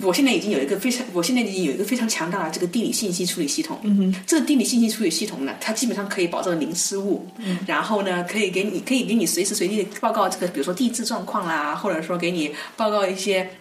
[0.02, 3.80] 我现在已经有一个非常，我现在已经有一个非常强大的这个地理信息处理系统。
[3.84, 7.26] 嗯哼，这个地理信息处理系统呢，它基本上可以保证零失误。
[7.38, 13.52] 嗯，然后呢，可以给你可以给你随时随地的报告这个，比如说地质状况啦，或者说给你报告一些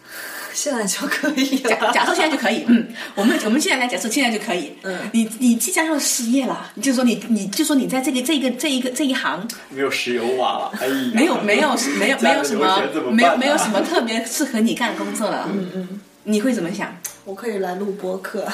[0.54, 1.92] 现在就可以假了。
[1.92, 16.94] 假设现在就可以， 嗯，我们我们现在来假设现在就可以，嗯，你你即将要失业了，你就说你你就说你在这个这个这一个这一行没有石油瓦了，哎呀，没有没有没有没有什么没有没有什么特别适合你干的工作了，嗯嗯，你会怎么想？
[17.24, 18.46] 我可以来录播课。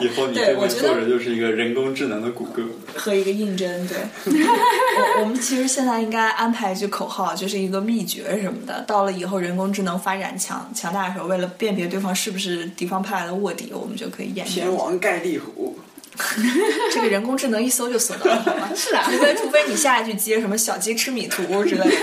[0.00, 2.62] 以后你对面坐着就是一个人工智能的谷歌。
[2.94, 3.96] 和一个应征，对，
[4.34, 8.84] 我我们其实现在应该安排一句口号，就是一个秘诀什么的。
[8.86, 14.46] 到了以后人工智能发展强强大的时候，为了辨别对方是不是敌方派来的卧底，我们就可以演。
[14.46, 14.72] 天。
[14.74, 15.78] 王盖地虎，
[16.92, 18.70] 这个人工智能一搜就搜到了，好吗？
[18.74, 21.96] 是啊，除非除非你下一句接什么小鸡吃米图之类的，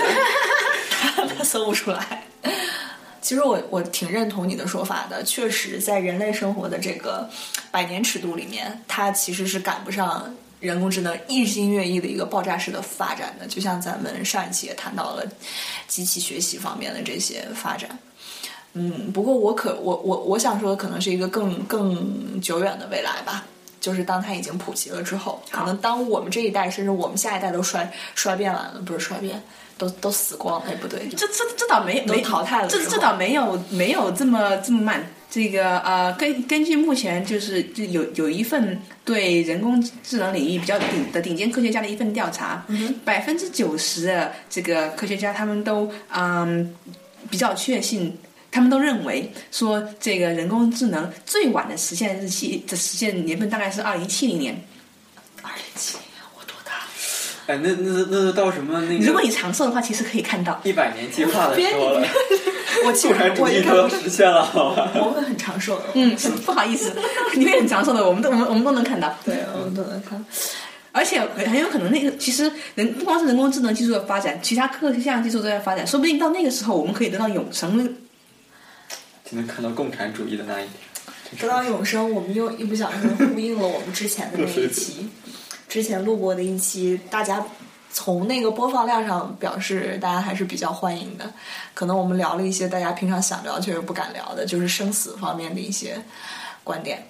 [1.36, 2.24] 他搜不出来。
[3.24, 7.26] 其实我我挺认同你的说法的，确实在人类生活的这个
[7.70, 13.46] 百年尺度里面，它其实是赶不上人工智能日新月异的一个爆炸式的发展的。
[13.46, 15.24] 就像咱们上一期也谈到了
[15.88, 17.98] 机器学习方面的这些发展。
[18.74, 23.46] 嗯，不过我可我我我想说的可能是一个更更久远的未来吧，
[23.84, 29.42] 就是当它已经普及了之后，可能当我们这一代甚至我们下一代都衰衰变完了，不是衰变，
[29.76, 35.04] 都都死光了，哎不对，这这这倒没都没淘汰了这这倒没有没有这么这么慢。
[35.30, 42.64] 这个呃，根根据目前就是就有有一份对人工智能领域比较顶的顶尖科学家的一份调查，
[43.04, 46.74] 百分之九十的这个科学家他们都嗯
[47.28, 48.16] 比较确信。
[48.54, 54.64] 他们都认为说，这个人工智能最晚的实现日期的实现年份大概是二零七零年。
[55.42, 56.04] 二零七年
[56.38, 56.86] 我多大？
[57.48, 59.04] 哎，那那那到什么那个？
[59.04, 60.60] 如果你长寿的话，其实可以看到。
[60.62, 62.08] 一百年计划的时候了，
[62.84, 62.92] 我
[63.42, 64.88] 我一都要应该不是，实现了，好吧？
[64.94, 65.86] 我会很长寿的。
[65.94, 66.14] 嗯，
[66.46, 66.92] 不好意思，
[67.34, 69.12] 你会很长寿的，我们都我们我们都能看到。
[69.24, 70.24] 对，我们都能看。
[70.92, 77.96] 而且很有可能那个其实人不光是人工智能技术的发展，其他各项技术都在发展，说不定到那个时候我们可以得到永生。
[79.24, 81.40] 就能看到共产主义的那一天。
[81.40, 85.08] 得到永生，我们又一不小心呼应了我们之前的那一 期，
[85.68, 87.44] 之前录过的一期，大家
[87.90, 91.32] 从那个播放量上表示大家还是比较欢迎的。
[91.72, 96.00] 可能我们聊了一些大家平常想聊却又不敢聊的，就是生死方面的一些
[96.62, 97.04] 观点。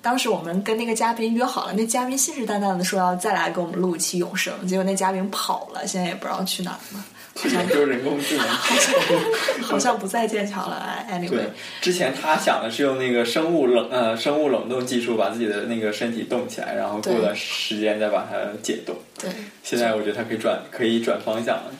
[0.00, 7.04] 当时我们跟那个嘉宾约好了，那嘉宾信誓旦旦的说要再来给我们录一期永生，结果那嘉宾跑了，现在也不知道去哪儿了，
[7.36, 8.46] 好像就是人工智能。
[9.62, 10.76] 好像不再剑桥了。
[10.76, 18.96] 哎 Anyway，对，之前他想的是用那个生物冷呃生物冷冻技术把自己的那个身体冻起来，然后过段时间再把它解冻。
[19.18, 19.30] 对，
[19.62, 21.72] 现在我觉得他可以转可以转方向了。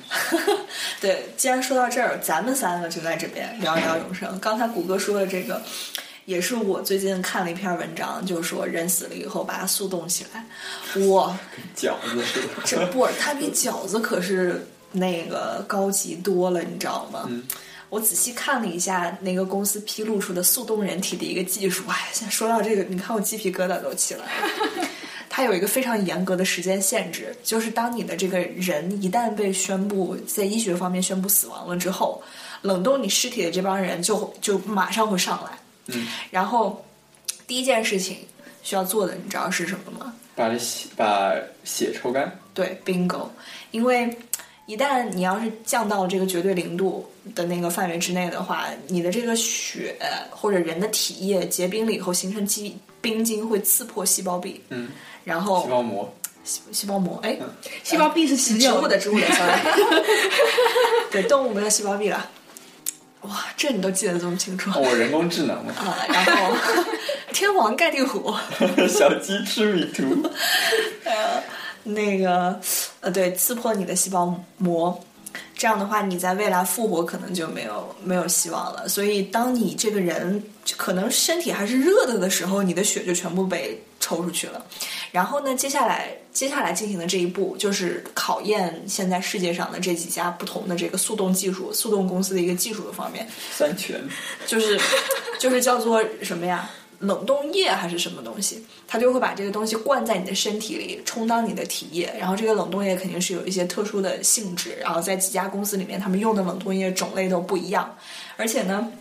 [1.00, 4.36] 对，既然说到这儿，咱们三个就在这边聊一聊永生。
[4.40, 5.60] 刚才谷歌说的这个，
[6.24, 10.46] 也是我最近看了一篇文章，就是说人死了以后把它速冻起来。
[11.06, 11.36] 哇，
[11.76, 12.24] 饺子。
[12.64, 17.24] 这不，它比饺子可是那个高级多了，你知道吗？
[17.28, 17.42] 嗯
[17.88, 24.88] 我仔细看了一下那个公司披露出的速冻人体的一个技术，哎，现在说到这个，你看我鸡皮疙瘩都起来了。
[25.30, 32.20] 它有一个非常严格的时间限制，就是当你的这个人一旦被宣布在医学方面宣布死亡了之后，
[32.62, 35.50] 冷冻你尸体的这帮人就就马上会上来。
[35.86, 36.84] 嗯，然后
[37.46, 38.18] 第一件事情
[38.64, 40.12] 需要做的，你知道是什么吗？
[40.34, 42.36] 把这血把血抽干。
[42.52, 43.28] 对，bingo，
[43.70, 44.18] 因为
[44.66, 49.96] 一旦你要是降到这个绝对零度的那个范围之内的话，你的这个血
[50.30, 54.88] 或者人的体液结冰了以后形成肌冰晶会刺破细胞壁，嗯，
[55.24, 57.38] 然后细胞膜，细细胞膜，哎，
[57.84, 59.26] 细胞壁是植物的，植物的
[61.12, 62.28] 对，动物没有细胞壁了。
[63.22, 66.06] 哇，这你都记得这么清楚哦我人工智能嘛，啊！
[66.08, 66.54] 然后
[67.32, 68.32] 天王盖地虎，
[68.88, 70.28] 小鸡吃米图，
[71.82, 72.60] 那个
[73.06, 75.00] 呃，对，刺破你的细胞膜，
[75.56, 78.88] 这样的话，你在未来复活可能就没有没有希望了。
[78.88, 80.42] 所以，当你这个人
[80.76, 84.66] 可能身体还是热的的时候，你的血就全部被抽出去了。
[85.12, 93.24] 然后呢，接下来接下来进行的这一步就是考验现在世界上的这几家不同的这个速冻技术、速冻公司的一个技术的方面，
[93.56, 94.02] 三全，
[94.46, 94.80] 就是
[95.38, 96.68] 就是叫做什么呀？
[96.98, 98.64] 冷冻液还是什么东西？
[98.86, 102.14] 它就会把这个东西灌在你的身体里，充当你的体液。
[102.18, 107.96] 然后这个冷冻液肯定是有一些特殊的性质，然后在几家公司里面，他们用的冷冻液种类都不一样，
[108.36, 108.92] 而且呢。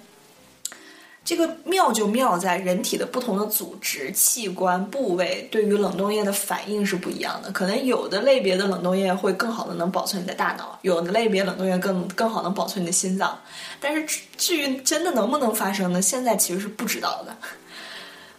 [1.27, 7.51] 这个妙就妙在人体的不同的组织、器官、部位对于冷冻液的反应是不一样的。
[7.51, 13.39] 可能有的类别的冷冻液会更好的能保存你的大脑，有的类别冷冻液更更好能保存你的心脏。
[13.79, 15.99] 但是至至于真的能不能发生呢？
[15.99, 17.35] 现在其实是不知道的。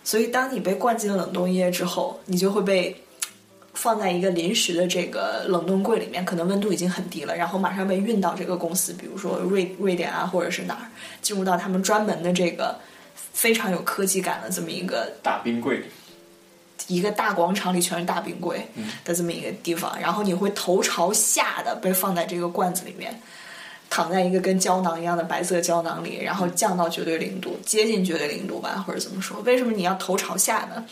[0.07, 3.03] 所以，当你被灌进了冷冻液之后，你就会被
[3.75, 10.87] 放在一个临时的这个冷冻柜里面，可能温度已经很低了，然后马上被运到这个公司，比如说瑞瑞典啊，或者是哪儿，
[11.21, 12.79] 进入到他们专门的这个
[13.33, 15.83] 非常有科技感的这么一个大冰柜，
[16.87, 18.69] 一个大广场里全是大冰柜
[19.05, 23.21] 的这么一个地方，然后你会头朝下的被放在这个罐子里面，
[23.89, 29.41] 躺在一个跟胶囊一样的白色胶囊里，然后降到绝对零度，接近绝对零度吧，或者怎么说？
[29.43, 30.85] 为什么你要头朝下呢？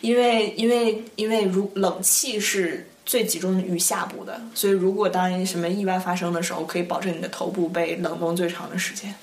[0.00, 9.14] 因为因为因为如冷气是最集中于下部的，所以如果当什么意外发生的时候，可以保证你的头部被冷冻最长的时间。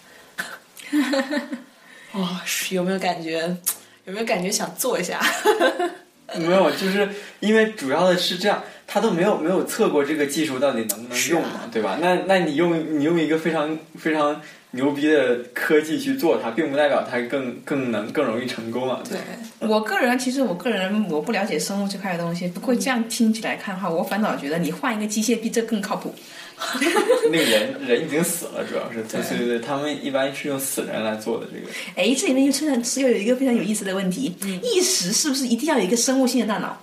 [2.14, 3.56] 哇、是有没有感觉？
[4.06, 5.22] 有没有感觉想做一下？
[6.36, 7.08] 没有，就是
[7.40, 8.64] 因为主要的是这样，
[8.94, 11.98] 他都没有没有测过这个技术到底能不能用嘛，对吧？
[12.02, 19.02] 那那你用你用一个非常非常牛逼的科技去做它，并不代表它更更能更容易成功啊。
[19.10, 19.18] 对，
[19.66, 26.14] 我个人其实我个人我不了解生物这块的东西，不过这样听起来看的话，我反倒觉得你换一个机械臂这更靠谱。
[27.32, 31.72] 那个人人已经死了，主要是对对对，他们一般是用死人来做的这个。
[31.96, 36.78] 哎，这里面又出现是又有一个非常有意思的问题：意识是不是一定要有一个生物性的大脑？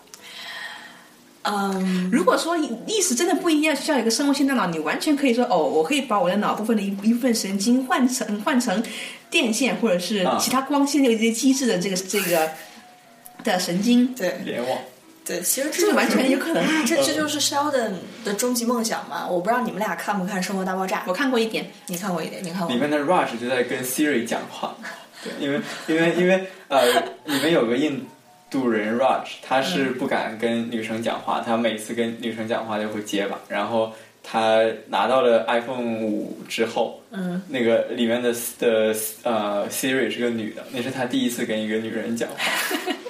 [1.48, 8.82] 嗯，如果说意识真的不一定要需要一个生物性大脑，你完全可以说哦，我可以把我的脑部分的一一部分神经换成换成
[9.30, 12.50] 电线或者是啊其他光线的一些机制的这个这个
[13.44, 14.78] 的神经，对联网，
[15.24, 16.64] 对，其实这个完全有可能。
[16.84, 17.92] 这这就是 Sheldon
[18.24, 19.26] 的终极梦想嘛。
[19.28, 21.14] 我不知道你们俩看不看《生活大爆炸我》？
[21.16, 24.74] 看过一点，你看过一点，你看过里面的 Rush 就在跟 Siri 讲话，
[25.22, 28.04] 对，因为因为因为呃，里面有个印
[28.50, 33.92] 度人 Rush，他是不敢跟女生讲话，他每次跟女生讲话就会结巴，然后
[34.22, 42.36] 他拿到了 iPhone 五之后，嗯，那个里面的的呃 Siri 是个女的，那是他第一次跟一个女人讲话，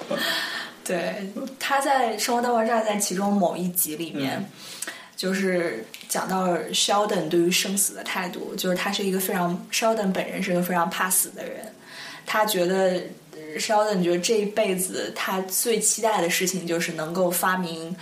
[0.83, 1.29] 对，
[1.59, 4.43] 他在《生活大爆炸》在其中某一集里面，
[5.15, 11.73] 就是讲到 Sheldon 对于生死的态度，就是他是一个非常 Sheldon 本人是个非常怕死的人，
[12.25, 13.01] 他觉得
[13.53, 17.95] 呃 Sheldon 觉得这一辈子他最期待的事情就是能够发明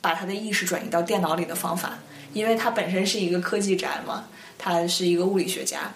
[0.00, 1.98] 把他的意识转移到电脑里的方法，
[2.32, 4.24] 因为他本身是一个科技宅嘛，
[4.58, 5.92] 他是一个物理学家，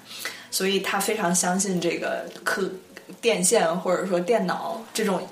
[0.50, 2.70] 所以他非常相信这个科
[3.20, 5.26] 电线或者说电脑这种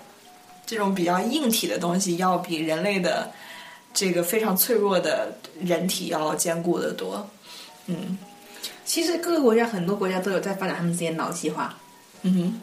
[0.65, 3.31] 这种比较硬体的东西，要比人类的
[3.95, 7.29] 这个非常脆弱的人体要坚固的多。
[7.87, 8.19] 嗯
[8.85, 11.75] 其实各个国家很多国家都有在发展他们自己的脑计划。
[12.23, 12.61] 嗯哼，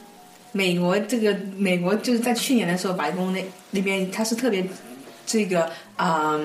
[0.54, 4.66] 美国这个美国就是在去年的时候，白宫那那边他是特别
[5.26, 6.40] 这个啊、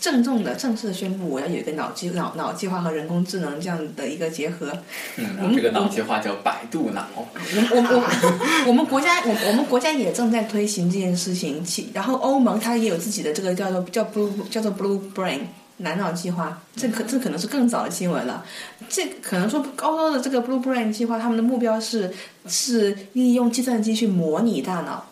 [0.00, 4.70] 郑重的正式的宣布，我要有一个脑计脑脑计划和人工智能这样的一个结合。
[5.16, 7.26] 嗯，这个脑计划叫百度脑，我
[7.70, 15.40] 我我我们国家我我们国家也正在推行这件事情，其然后欧盟它也有自己的这个叫做叫 blue 叫做 blue brain
[15.78, 18.44] 蓝脑计划，这可这可能是更早的新闻了。
[18.88, 22.12] 这可能说高高的这个 blue brain 计划，他们的目标是
[22.46, 25.06] 是利用计算机去模拟大脑，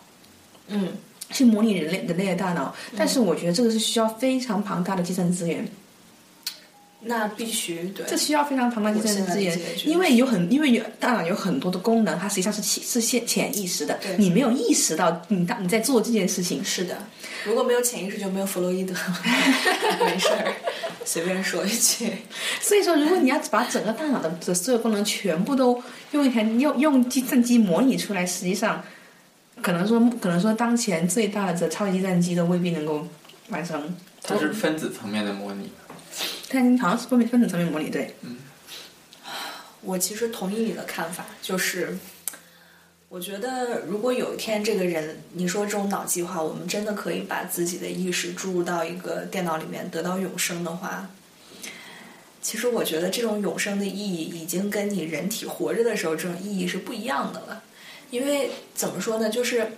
[0.67, 0.89] 嗯，
[1.29, 5.67] 去模拟人类人类的大脑，但是我觉得这个是需要非常庞大的计算资源。
[7.05, 16.63] 那必须对，这需要非常庞大的计算资源因为有很因为有大脑有很多的功能，它实际上是潜是潜潜意识的，你没有意识到你当你在做这件事情。
[16.63, 16.97] 是的。
[17.45, 18.93] 如果没有潜意识，就没有弗洛伊德。
[20.05, 20.53] 没事儿，
[21.03, 22.09] 随便说一句。
[22.61, 28.81] 所以说，如果你要把整个大脑的的所有功能全部都用一台用用计算机模拟出来，实际上
[29.61, 33.05] 可能说可能说当前最大的超级计算机都未必能够
[33.49, 33.93] 完成。
[34.25, 35.69] 它是分子层面的模拟。
[36.53, 38.13] 但好像是分分子层面模拟，对，
[39.81, 41.97] 我其实同意你的看法，就是
[43.09, 51.09] 我觉得如果有一天这个人，你说这种脑计划，我们真的可以把自己的意识注入到一个电脑里面得到永生的话，
[52.41, 57.63] 其实我觉得这种永生的意义已经跟你人体活着的时候这种意义是不一样的了。
[58.11, 59.71] 因为怎么说呢，就是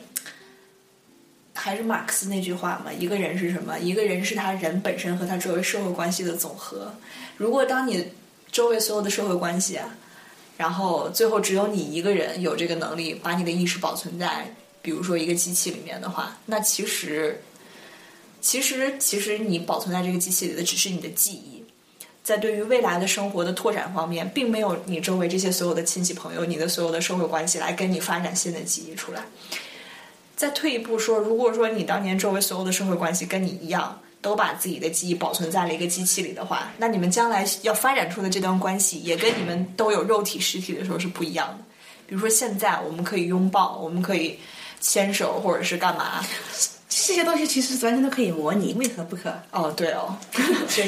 [1.65, 3.75] 还是马克思那句话嘛，一个人是什么？
[3.79, 6.93] 一个人是他人本身和他周围社会关系的总和。
[7.37, 8.11] 如果当你
[8.51, 9.97] 周围所有的社会关系啊，
[10.57, 14.53] 然后最后只有你一个人有这个能力把你的意识保存在，
[14.83, 17.41] 比如说一个机器里面的话，那其实，
[18.39, 21.63] 其实其实你保存在这个机器里的只是你的记忆，
[22.23, 29.25] 在对于未来的生活的拓展方面，并没有你周围这些所有的亲戚朋友、你的所有的社会关系来跟你发展新的记忆出来。
[30.35, 41.63] 再退一步说，如果说你当年周围所有的社会关系跟你一样，都把自己的记忆保存在了一个机器里的话，那你们将来要发展出的这段关系，也跟你们都有肉体实体的时候是不一样的。
[42.07, 44.39] 比如说现在我们可以拥抱，我们可以
[44.79, 46.23] 牵手，或者是干嘛？
[46.87, 49.33] 这些东西其实完全都可以模拟，为何不可？
[49.51, 50.17] 哦，对哦，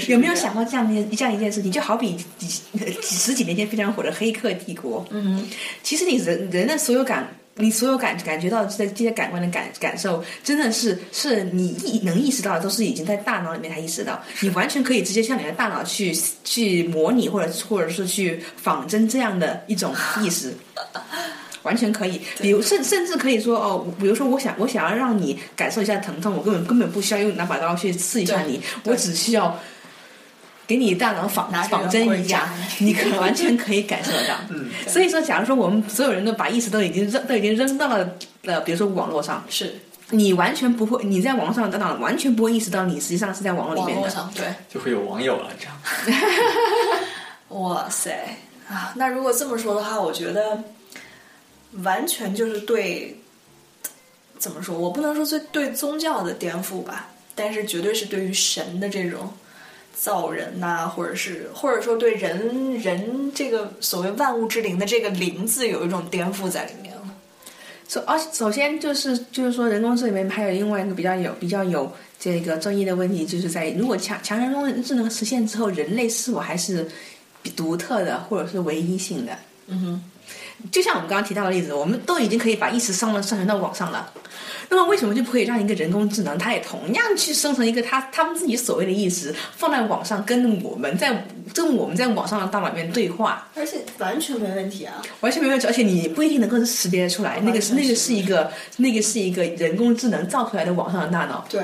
[0.07, 1.71] 有没有想过这样的这样一件事情？
[1.71, 2.61] 就好比几几
[3.01, 5.47] 十几年前非常火的《黑客帝国》，嗯
[5.83, 7.27] 其实你人人的所有感，
[7.57, 14.21] 你所有感感觉到的这这些感官的感感受，真的是是你意能意识到的，都是已经在大脑里面才意识到。
[14.41, 20.53] 你完全可以直接向你的大脑去去模拟，或者或者是去仿真这样的一种意识。
[21.63, 29.59] 完全可以，比如甚甚至可以说哦，比如说我想我想要让你感受一下疼痛，我根本根本不需要用拿把刀去刺一下你，我只需要
[30.67, 34.35] 给你大脑仿仿真一下， 你可完全可以感受得到。
[34.51, 38.07] 嗯，所以说，假如说我们所有人都把意识都已经扔都已经扔到了
[38.43, 44.09] 呃，比如说网络上，是你完全不会，你在网络上的大脑完全不会意识到你实际上是在网络里面的。
[44.09, 44.45] 上对。
[44.69, 46.21] 就会有网友了，这样。
[47.49, 48.37] 哇塞
[48.69, 48.93] 啊！
[48.97, 50.61] 那如果这么说的话，我觉得
[51.83, 53.15] 完全就是对，
[54.37, 54.77] 怎么说？
[54.77, 59.31] 我不能说最对宗教的颠覆吧，但是绝对是对于神的这种
[59.99, 67.01] 造人呐、或者是或者说对人人这个所谓万物之灵的这个灵字有一种颠覆在里面了。
[67.89, 76.87] 首而首先就是就是说人工智能里面还有另外一个比较有比较有这个争议的问题，就是在如果强强人工智能实现之后，人类是否还是
[77.41, 79.31] 比独特的或者是唯一性的？
[79.67, 80.03] 嗯哼，
[80.71, 84.11] 就像我们刚刚提到的例子，我们都已经可以把意识上了上传到网上了，
[84.69, 95.01] 那么为什么就不可以让一个人工智能，它也同样去生成一个它他们自己所谓的意识，放在网上跟我们在跟我们在网上的大脑里面对话，而且完全没问题啊！
[95.21, 101.45] 完全没问题，而且你不一定能够识别出来，那个是那个是一个那个是一个人工智能造出来的网上的大脑。
[101.49, 101.61] 对，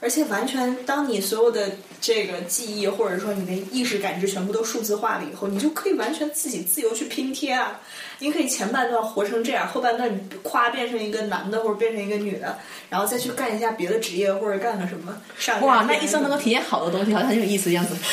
[0.00, 7.80] 而且完全，当你所有的这个记忆或者说你的意识感知全部都数字化了以后，你就可以完全自己自由去拼贴啊！
[8.20, 17.94] 你可以前半段活成这样，后半段你夸变成一个男的或者变成一个女的，然后再去干一下别的职业或者干个什么上哇，那天一生能够体验好的东西，好像很有意思的样子。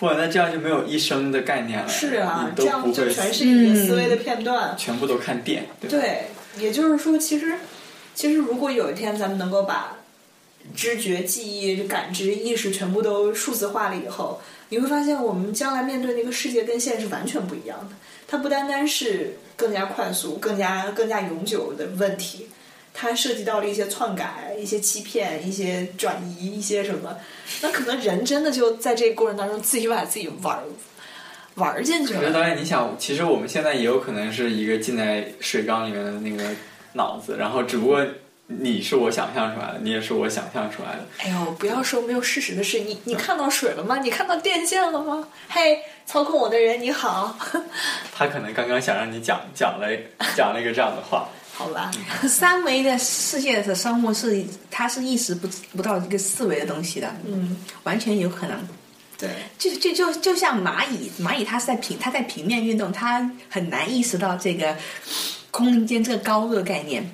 [0.00, 1.88] 哇，那这样就没有一生的概念了。
[1.88, 4.76] 是啊，这样就全是一个思维的片段。
[4.76, 5.90] 全部都看电，对？
[5.90, 6.26] 对，
[6.58, 7.54] 也就是说，其实，
[8.18, 9.96] 其实如果有一天咱们能够把
[10.74, 14.40] 知觉、记忆、感知、意识全部都数字化了以后，
[14.70, 17.94] 你会发现我们将来面对那个世界跟现实完全不一样的。
[18.26, 22.48] 它不单单是更加快速、更加更加永久的问题，
[22.92, 27.16] 它涉及到了一些篡改、一些欺骗、一些转移、一些什么。
[27.62, 30.58] 那可能人真的就在这个过程当中自己把自己玩
[31.54, 32.20] 玩进去了。
[32.20, 36.50] 可是当然，你想，其实我们现在也有可能是一个浸在水缸里面的那个
[36.94, 38.04] 脑子，然后只不过
[38.46, 41.04] 你是我想象出来的，你也是我想象出来的。
[41.18, 43.98] 哎呦，不要说没有事实的事，你你看到水了吗？
[43.98, 45.28] 你看到电线了吗？
[45.48, 47.36] 嘿，操控我的人你好，
[48.14, 49.86] 他可能刚刚想让你讲讲了
[50.34, 51.90] 讲了一个这样的话， 好吧，
[52.26, 58.56] 三维的世界的生物是它是意识不不到一个四维的东西的，嗯，完全有可能。
[59.18, 59.28] 对，
[59.58, 64.76] 就就就就像蚂蚁，蚂蚁它是在平它在平面运动，它很难意识到这个
[65.58, 67.10] 空间这个高度的概念。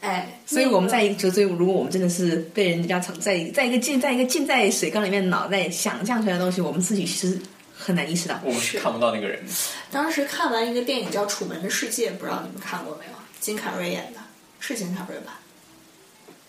[0.00, 7.40] 哎，所以我们在一个就所以如果我们真的是被人家藏在在一个浸在一个浸在水缸里面的脑袋想象出来的东西，我们自己其实
[7.76, 8.38] 很难意识到。
[8.44, 9.52] 我们是看不到那个人的。
[9.90, 13.10] 当时看完一个电影叫《楚门的世界》，不知道你们看过没有？
[13.40, 14.20] 金凯瑞演的，
[14.60, 15.40] 是金凯瑞吧？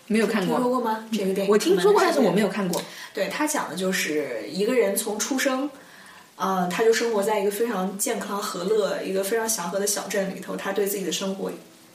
[0.08, 1.06] 没有看过听说过，吗？
[1.12, 2.48] 这个电影我听说过，但是我没有。
[2.48, 2.82] 有看过。
[3.14, 5.70] 对他讲的就是一个人从出生，
[6.38, 11.52] 呃，他就生活在一个非常健康和乐、一个非常祥和的小镇里头，他对自己的生活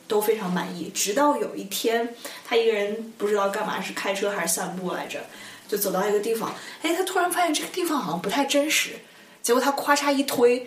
[0.07, 0.91] 都非常满意。
[0.95, 2.15] 直到有一天，
[2.45, 5.21] 他一个人不知道干嘛，是开车还是散步来着，
[5.69, 8.91] 就走到一个地方，哎，他突然发现这个地方好像不太真实。
[9.43, 10.67] 结果他咔嚓一推，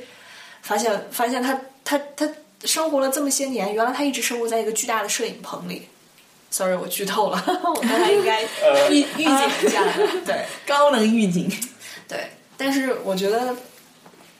[0.61, 2.29] 发现发现他他他
[2.63, 5.87] 生活了这么些年，原来他一直生活在一个巨大的摄影棚里。
[6.49, 8.41] Sorry，我剧透了， 我刚才应该
[8.89, 9.83] 预预警一下，
[10.25, 10.45] 对。
[10.65, 11.51] 高能预警。
[12.07, 13.55] 对，但是我觉得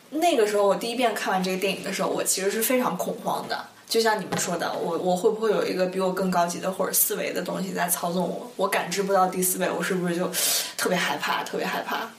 [0.10, 3.66] 那个时候我第一遍看完这个电影的时候，我其实是非常恐慌的。
[3.88, 8.52] 就像你们说的，我我会不会有一个比我更高级的或者四维的东西在操纵我？
[8.56, 10.28] 我感知不到第四维，我是不是就
[10.76, 11.44] 特别害怕？
[11.44, 12.10] 特别害怕？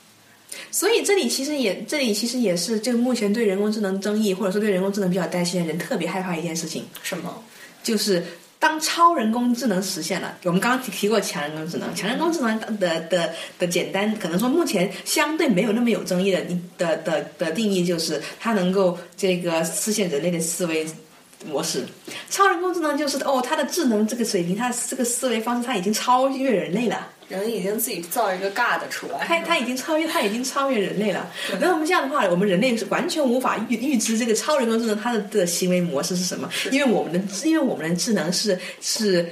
[0.70, 7.42] 所以这里其实也，这里其实也是这个目前对人工智能争议，或者说对人工智能比较担心的人特别害怕一件事情，什么？
[7.82, 8.24] 就是
[8.66, 16.44] 当超人工智能实现了，我们刚刚提提过强人工智能，强人工智能的的的简单，可能说目前相对没有那么有争议的
[16.76, 20.84] 的的的定义就是它能够这个实现人类的思维
[21.48, 21.84] 模式。
[22.28, 27.06] 超人工智能就是哦，它的智能这个水平，它这个思维方式，它已经超越人类了。
[27.28, 31.28] 人已经自己造一个 God 出来，它它已经超越，它已经超越人类了。
[31.60, 39.28] 那我们这样的话，我们人类是完全无法预预知这个超人工智能它的的行为模式是什么，因为我们的因为我们的智能是是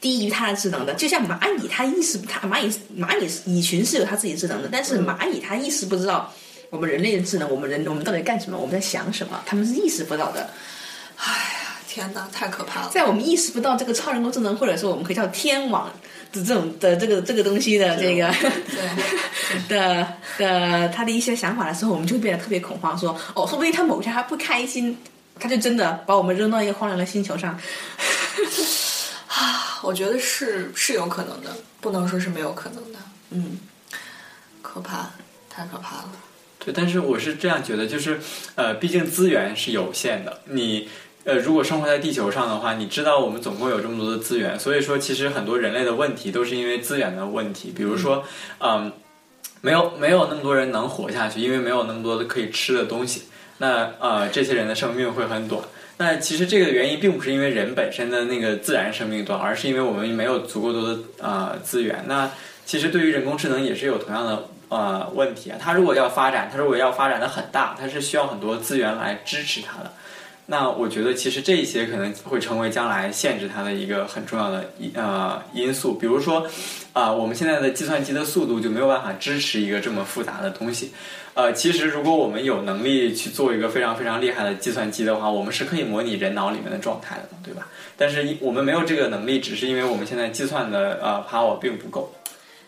[0.00, 0.92] 低于它的智能的。
[0.94, 2.68] 就像蚂蚁，它意识它蚂蚁
[2.98, 6.32] 蚂蚁蚁群是有它自己智能的，但是蚂蚁它意识不知道
[6.70, 10.50] 我们人类的智能，我们人我们到底干什么，我们在想什么，他们是意识不到的。
[11.16, 12.90] 哎呀，天哪，太可怕了！
[12.92, 15.92] 在我们意识不到这个超人工智能，或者说我们可以叫天网。
[16.32, 18.32] 的这种的这个这个东西的这个
[19.68, 20.06] 的
[20.38, 24.98] 的他的一些想法的时候，我们就会变得特别恐慌，说哦，说不定他某天还不开心，
[25.38, 27.58] 他就真的把我们扔到一个荒凉的星球上。
[29.28, 32.98] 啊，我觉得是是有可能的，不能说是没有可能的。
[33.30, 33.58] 嗯，
[34.62, 35.10] 可怕，
[35.50, 36.12] 太可怕了。
[36.58, 38.20] 对，但是我是这样觉得，就是
[38.54, 40.88] 呃，毕竟资源是有限的，你。
[41.26, 47.72] 呃，如果生活在地球上的话，你知道我们总共有这么多的资源，所以说其实很多人类的问题都是因为资源的问题。
[47.76, 48.22] 比如说，
[48.60, 48.92] 嗯，
[49.60, 53.24] 没有没有那么多人能活下去，因为没有那么多的可以吃的东西。
[53.58, 55.60] 那呃，这些人的生命会很短。
[55.96, 62.04] 那其实这个原因并不是因为人本身的那个自然生命短，而是因为我们没有足够多的呃资源。
[62.06, 62.30] 那
[62.64, 65.58] 其实对于人工智能也是有同样的呃问题啊。
[65.60, 69.92] 它如果要发展，它如果要发展的很大，它是需要很多资源来支持它的。
[70.48, 75.94] 那我觉得，其实这一些可能会成为将来限制它的一个很重要的呃因素。
[75.94, 76.46] 比如说，
[76.92, 80.92] 啊，我们现在的计算机的速度就没有办法支持一个这么复杂的东西。
[81.34, 87.66] 呃，其实如果我们有能力去做一个非常非常厉害的计算机的话，我们是可以模拟人脑里面的状态的，对吧？
[87.96, 92.12] 但是我们没有这个能力，只是因为我们现在计算的呃 power 并不够。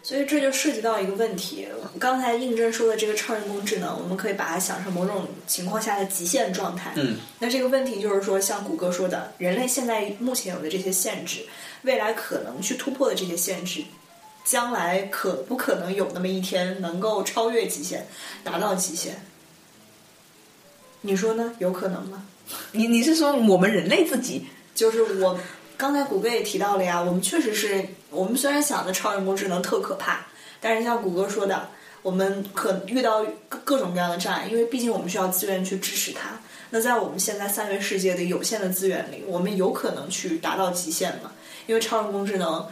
[0.08, 6.94] 所以这就涉及到一个问题，刚才应真说的这个超人工智能，我们可以把它想成某种情况下的极限状态。
[6.96, 11.44] 嗯，那这个问题就是说，像谷歌说的，人类现在目前有的这些限制，
[11.82, 13.84] 未来可能去突破的这些限制，
[14.46, 18.06] 将来可不可能有那么一天能够超越极限，
[18.42, 19.22] 达到极限？
[21.02, 21.54] 你说呢？
[21.58, 22.26] 有可能吗？
[22.72, 24.46] 你你是说我们人类自己？
[24.74, 25.38] 就是我。
[25.78, 30.26] 刚才谷歌也提到了呀，我们确实是我们虽然想的超人工智能特可怕，
[30.60, 31.68] 但是像谷歌说的，
[32.02, 36.30] 我们可遇到各各种各样的障碍，因为毕竟我们需要资源去支持它。
[36.70, 41.30] 那在我们现在三维世界的有限的资源里，我们有可能去达到极限吗？
[41.68, 42.66] 因为超人工智能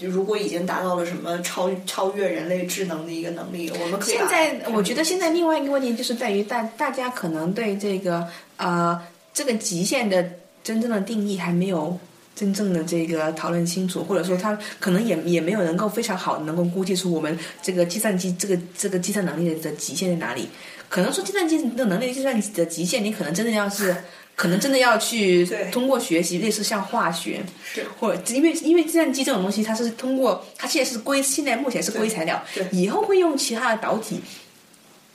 [0.00, 8.24] 如果已经达到了什么超超越人类智能的一个能力，我们可以现在我觉得现在另外一个问题就是在于大大家可能对这个
[8.56, 9.02] 呃
[9.34, 10.24] 这个极限的
[10.62, 11.98] 真正的定义还没有。
[12.40, 20.48] 真正的这个讨论清楚，或者说他可能也也没有能够非常好能够估计出我们这个计算机这个这个计算能力的极限在哪里。
[20.88, 23.94] 可能说计算机的能力、计算的极限，你可能真的要是，
[24.34, 27.42] 可能真的要去 通过学习，类似像化学，
[27.74, 34.18] 对或者因为因为计算机这种东西，它是通过它现在是硅，现在目前是硅材料，以后会用其他的导体，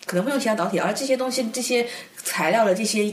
[0.06, 1.88] 可能会用其他导体，而这些东西这些
[2.24, 3.06] 材料的这些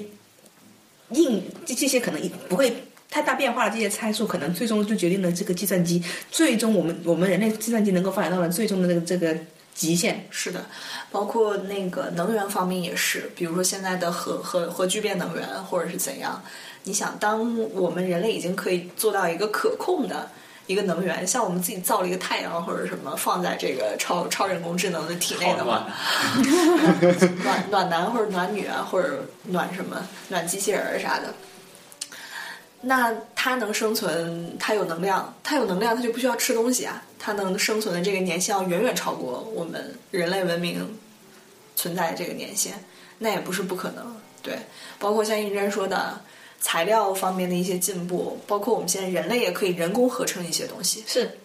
[1.13, 2.85] 硬这这些可能不会。
[3.13, 9.37] 太大变化的这些参数，可能最终就决定了这个计算机最终我们我们人类计算机能够发展到了最终的这个这个
[9.75, 10.27] 极限。
[10.31, 10.65] 是的，
[11.11, 16.43] 包括那个能源方面也是，比如说现在的核核核聚变能源或者是怎样。
[16.85, 20.31] 你想，当我们人类已经可以做到一个可控的
[20.67, 25.87] 一个能源，像我们自己造了一个太阳或者什么放在这个超超人工智能的体内的话，
[27.45, 31.35] 暖 暖男或者暖女啊，或者暖什么暖机器人啥的。
[32.83, 37.03] 那它能生存，它有能量，它有能量，它就不需要吃东西啊。
[37.19, 40.99] 它能生存的这个年限要远远超过我们人类文明
[41.77, 42.85] 存在的这个年限，
[43.19, 44.17] 那也不是不可能。
[44.43, 44.59] 对，
[44.99, 46.21] 包括像应真说的，
[46.61, 51.05] 材料方面的一些进步，包括我们现在人类也可以人工合成一些东西。
[51.07, 51.39] 是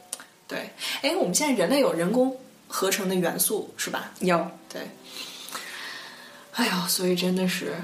[0.48, 0.72] 对，
[1.04, 2.36] 哎，我们现在人类有人工
[2.68, 4.12] 合成的元素是吧？
[4.22, 4.50] 有。
[4.68, 4.82] 对。
[6.54, 7.76] 哎呦，所以真的是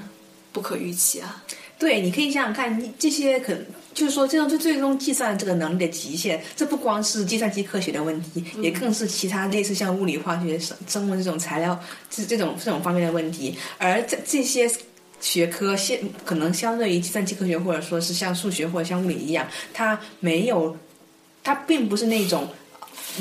[0.51, 1.43] 不可预期啊！
[1.80, 3.53] 对，你可以想想看，你这些可
[3.93, 11.78] 就是说，这种最最终计算这个能力的极限，这不光是计算机科学的问题，也更是其他类似像物理、化学、生生物这种材料
[12.09, 13.57] 这这种这种方面的问题。
[13.78, 14.71] 而这这些
[15.19, 20.78] 学科现可能相对于计算机科学，或者说是像数学或者像物理一样，它没有，
[21.43, 22.47] 它并不是那种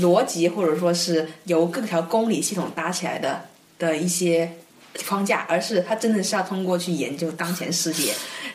[0.01, 3.47] 逻辑或者说是由各条公理系统搭起来的
[3.79, 4.53] 的一些。
[5.09, 8.13] 框架，而是它真的是要通过去研究当前世界，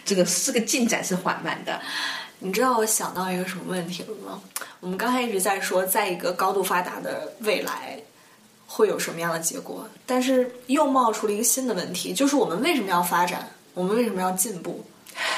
[0.08, 1.80] 这个这个进展是缓慢的。
[2.40, 4.42] 你知道我想到一个什么问题了吗？
[4.80, 8.00] 我们刚才一直在说，在一个高度发达的未来
[8.66, 13.50] 会有什么样的结果，但是又冒出了一个新的问题，就是我们为什么要发展？
[13.74, 14.86] 我们为什么要进步？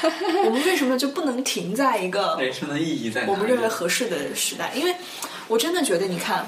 [0.44, 3.32] 我们为什么就不能停在一个人生的意义在哪？
[3.32, 4.72] 我们认为合适的时代？
[4.74, 4.94] 因为
[5.48, 6.46] 我真的觉得，你看。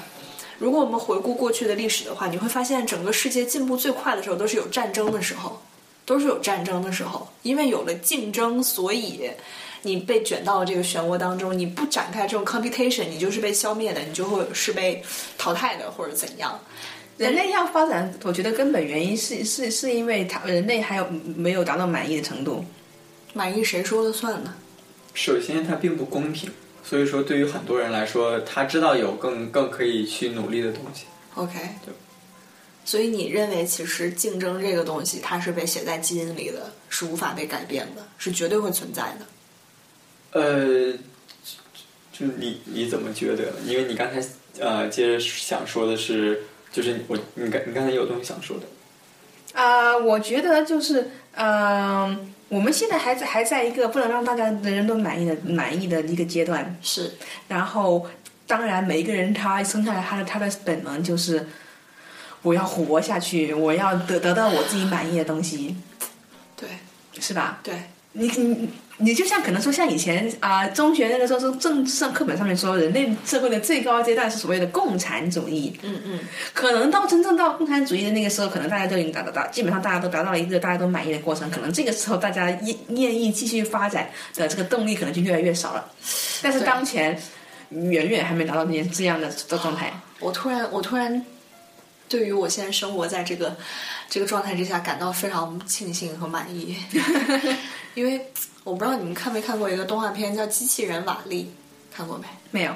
[0.59, 5.61] 如果我们回顾过去的历史的话，你会发现整个世界进步最快的时候都是有战争的时候，
[6.05, 7.27] 都是有战争的时候。
[7.41, 9.29] 因为有了竞争，所以
[9.81, 11.57] 你被卷到了这个漩涡当中。
[11.57, 15.03] 你不展开这种 computation，你就是被消灭的，你就会是被
[15.37, 16.59] 淘汰的，或者怎样。
[17.17, 22.65] 人类要发展，我觉得根本原因是是是因为他人类还有没有达到满意的程度。
[23.33, 24.53] 满意谁说了算呢？
[25.13, 26.51] 首先，它并不公平。
[26.83, 31.05] 所以说，对于很多人来说，他知道有更更可以去努力的东西。
[31.35, 31.53] OK，
[31.85, 31.93] 对。
[32.85, 40.39] 所以你认为，其实竞争这个东西，它是被写在基因里的，是无法被改变的，是绝对会存在的。
[40.39, 40.91] 呃，
[42.11, 43.53] 就是你你怎么觉得？
[43.65, 44.21] 因为你刚才
[44.59, 48.63] 呃，接着想说的是，就是我你刚你刚才有东西想说的。
[49.53, 56.75] 啊、我觉得就是，嗯、我们现在还在还在一个不能让大家人人都满意的满意的一个阶段。
[56.81, 57.11] 是，
[57.47, 58.07] 然后，
[58.47, 61.47] 当然每一个人他生下来他的他的本能就是，
[62.43, 65.75] 我要活下去，我要得得到我自己满意的东西，
[66.55, 66.69] 对
[67.19, 67.59] 是吧？
[67.63, 67.73] 对，
[68.11, 75.73] 你你你就像可能说像以前啊、中学那个时候是政治上课本上面说，人类社会的最高阶段是所谓的共产主义。
[75.81, 76.19] 嗯嗯，
[76.53, 81.49] 可能到真正到共产主义的那个时候，可能大家都已经达到达，基本上大家都达到了一个大家都满意的过程。
[81.49, 85.91] 可能这个时候大家愿愿意继续发展的这个动力可能就越来越少了。
[86.41, 87.19] 但是当前
[87.69, 89.91] 远远还没达到那些这样的的状态。
[90.19, 91.25] 我突然我突然
[92.09, 93.55] 对于我现在生活在这个
[94.09, 96.77] 这个状态之下感到非常庆幸和满意，
[97.95, 98.29] 因为
[98.63, 101.51] 我不知道你们看没看过一个动画片叫《机器人瓦力》，
[101.95, 102.25] 看过没？
[102.51, 102.75] 没有，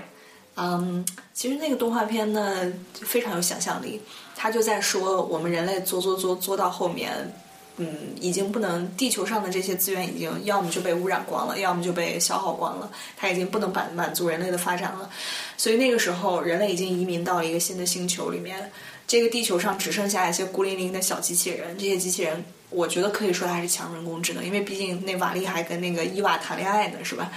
[0.55, 4.01] 嗯，其实那个动画片呢非常有想象力，
[4.35, 7.31] 他就在说我们人类作作作作到后面，
[7.77, 15.07] 嗯，已经不能，地球上的这些资源已经要么就被污染光了，要么就被消耗光了，它已经不能满满足人类的发展了，
[15.57, 18.71] 所以那个时候人类已经移民到了一个新的星球里面，
[19.07, 22.43] 这个地球上只剩下一些孤零零的小机器人，这些机器人。
[22.69, 27.31] 我觉得可以说它是强人工智能，因为毕竟那瓦力还跟那个伊娃谈恋爱呢，是吧？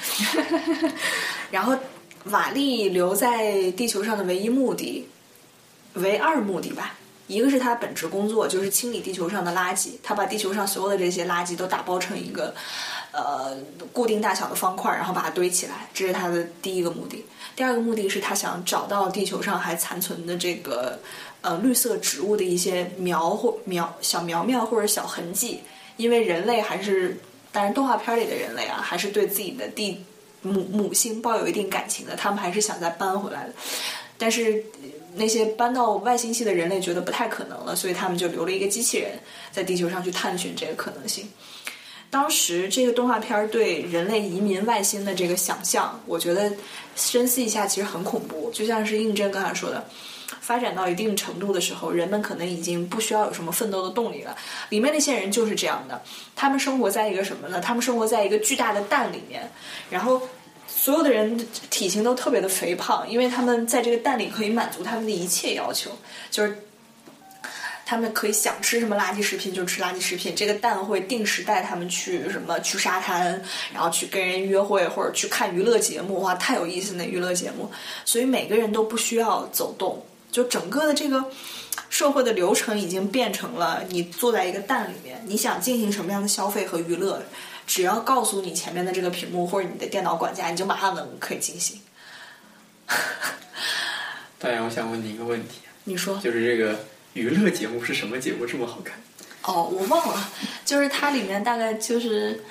[1.53, 1.79] 然后
[2.25, 5.07] 瓦力留在地球上的唯一目的，
[5.93, 6.97] 唯二目的吧，
[7.29, 12.53] 一个是他本职工作就是清理地球上的垃圾，他把地球上所有的这些垃圾都打包成一个
[13.13, 13.57] 呃
[13.93, 17.25] 固定大小的方块，然后把它堆起来，这是他的第一个目的。
[17.55, 20.99] 第二个目的是他想找到地球上还残存的这个
[21.41, 25.61] 呃绿色植物的一些苗或苗小苗苗或者小痕迹，
[25.97, 27.19] 因为人类还是，
[27.53, 30.05] 当然动画片里的人类啊，还是对自己的地
[30.43, 33.55] 母母星抱有一定感情的，他们还是想再搬回来的。
[34.17, 34.63] 但是
[35.15, 39.19] 那些搬到外星系的人类觉得不太可能了，所以他们就留了一个机器人
[39.51, 41.27] 在地球上去探寻这个可能性。
[42.11, 46.53] 当时这个动画片对人类移民外星的这个想象，我觉得
[46.97, 49.89] 深思一下其实很恐怖，就像是应真刚才说的。
[50.51, 54.37] 发展到一定程度的时候，人们可能已经不需要有什么奋斗的动力了。
[54.71, 56.03] 里面那些人就是这样的，
[56.35, 57.61] 他们生活在一个什么呢？
[57.61, 59.49] 他们生活在一个巨大的蛋里面，
[59.91, 60.21] 然后
[60.67, 65.93] 所有的人体型都特别的肥胖，因为他们在这个蛋里可以满足他们的一切要求，
[66.33, 66.59] 就是
[67.87, 70.35] 他们可以想吃什么垃圾食品就吃垃圾食品。
[70.35, 73.41] 这个蛋会定时带他们去什么去沙滩，
[73.73, 77.71] 然后去跟人约会或者去看娱乐节目，哇，太有意思那娱乐节目。
[78.05, 81.25] 所以每个人都不需要走动，就整个的这个
[81.89, 87.23] 社会的流程已经变成了你坐在一个蛋里面，你想进行什么样的消费和娱乐，
[87.67, 91.81] 只要告诉你前面的这个屏幕或者你的电脑管家，你就马上能可以进行。
[94.39, 99.01] 导演，我想问你一个问题，你说就是这个娱乐节目是什么节目这么好看？
[99.43, 100.31] 哦，我忘了，
[100.65, 102.45] 就是它里面大概就是，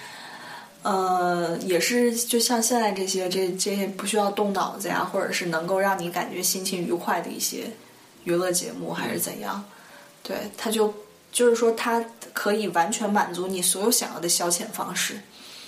[0.82, 7.66] 呃，也是就像现在这些这这些不需要动脑子呀，或者是能够让你感觉心情愉快的一些
[8.24, 9.64] 娱乐节目，还是怎样？
[10.24, 10.94] 对，它就
[11.32, 12.04] 就是说，它
[12.34, 15.16] 可以完全满足你所有想要的消遣方式。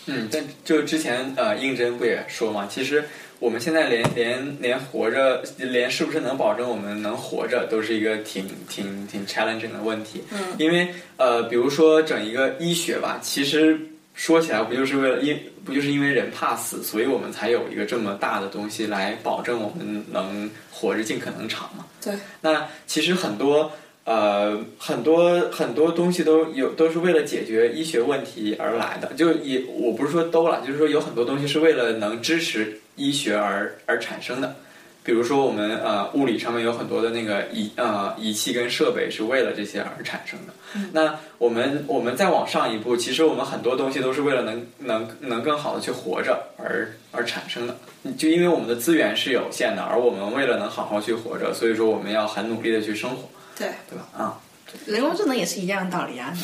[0.05, 3.03] 嗯，但就之前呃，应真不也说嘛，其实
[3.39, 10.24] 我们现在连连连活着，连是不是能保证我们能活着，都是一个挺挺挺 challenging 的问题。
[10.32, 13.80] 嗯，因为呃，比如说整一个医学吧，其实
[14.14, 21.86] 说起来不就是为了因不就是因为人怕死，所以我们才有一个这么大的东西来保证我们能活着尽可能长嘛。
[22.03, 23.72] 对，那其实很多。
[24.03, 34.55] 呃，很多很多东西都有都是为了解决医学问题而来的，就也我不是说都了，就是说有很多东西是为了能支持医学而而产生的，
[35.03, 40.53] 比如说我们呃物理上面有很多的那个仪呃仪器跟设备是为了这些而产生的。
[40.93, 47.75] 那我们我们再往上一步，其实我们很多东西都是为了能能能更好的去活着而而产生的，
[48.17, 53.27] 就因为我们的资源是有限的，而我们为了能好好去活着，所以说我们要很努力的去生活。
[53.57, 54.07] 对，对吧？
[54.17, 54.39] 啊，
[54.85, 56.31] 人工智能也是一样的道理啊。
[56.31, 56.39] 人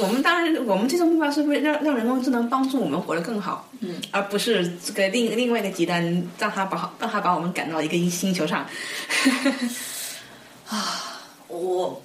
[0.00, 6.02] 我们当然，我们最终目标是为让让人工智能帮助我们活得更好，嗯，而不是这个另另外一个极端，
[6.38, 8.66] 让它把让它把我们赶到一个星球上。
[10.68, 12.02] 啊我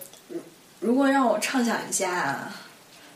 [0.79, 2.51] 如果让我畅想一下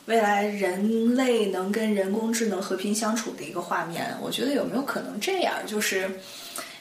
[0.05, 5.53] 未来人类能跟人工智能和平相处的一个画面，我觉得有没有可能这样？
[5.65, 6.09] 就是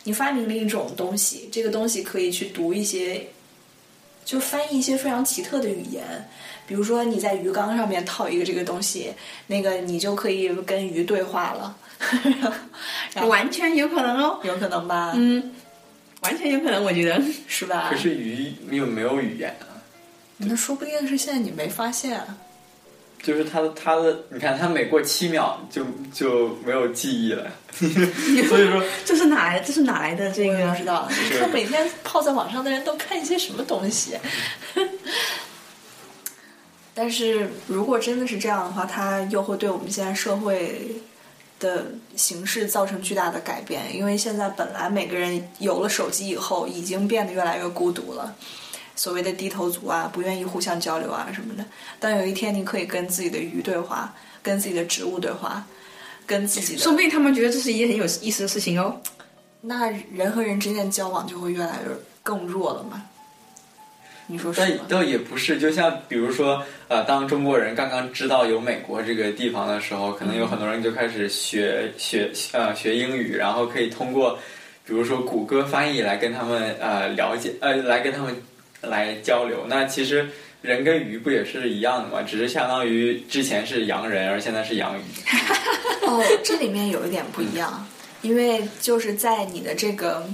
[0.04, 3.26] 你发明了一种东西，这个东西可以去读一些，
[4.26, 6.04] 就翻译一些非常奇特的语言。
[6.66, 9.14] 比如说你在鱼缸上面套一个这个东西，
[9.46, 11.74] 那个你就可以跟鱼对话了。
[13.26, 15.12] 完全有可能哦，有可能吧？
[15.14, 15.54] 嗯，
[16.22, 17.22] 完全有可能，我觉得。
[17.46, 17.88] 是吧？
[17.88, 19.80] 可是鱼又没有语言啊，
[20.38, 22.20] 那说不定是现在你没发现。
[23.22, 29.60] 就是他的他的，你看他每过七秒就就没有记忆了， 所以说 这是哪来？
[29.60, 30.76] 这是哪来的这个不？
[30.76, 34.16] 知道，你看每天泡在网上的人都看一些什么东西。
[36.94, 40.96] 但是如果真的是这样的话，他又会对我们现在社会
[41.60, 43.94] 的形式造成巨大的改变。
[43.94, 48.34] 因为现在本来每个人有了手机以后，已经变得越来越孤独了。
[48.96, 51.64] 所谓的低头族啊，不愿意互相交流啊什么的。
[52.00, 55.64] 当有一天你可以跟自己的鱼对话，跟自己的植物对话，
[56.26, 59.00] 跟自己的说不定他们觉得这是一件很有意思的事情哦。
[59.60, 63.02] 那人和人之间的交往就会越来越更弱了嘛？
[64.28, 64.66] 你说是吗？
[64.68, 74.36] 但倒也不是，就像比如说，呃，当中国人刚刚知道有美国这个地方的时候，可能有很多人就开始学学呃学英语，然后可以通过
[74.84, 78.36] 比如说谷歌翻译来跟他们呃了解呃来跟他们
[78.82, 79.66] 来交流。
[79.68, 80.28] 那其实
[80.62, 82.22] 人跟鱼不也是一样的吗？
[82.22, 85.02] 只是相当于之前是洋人，而现在是洋鱼。
[86.06, 87.86] 哦，这里面有一点不一样，
[88.22, 90.24] 因为就是在你的这个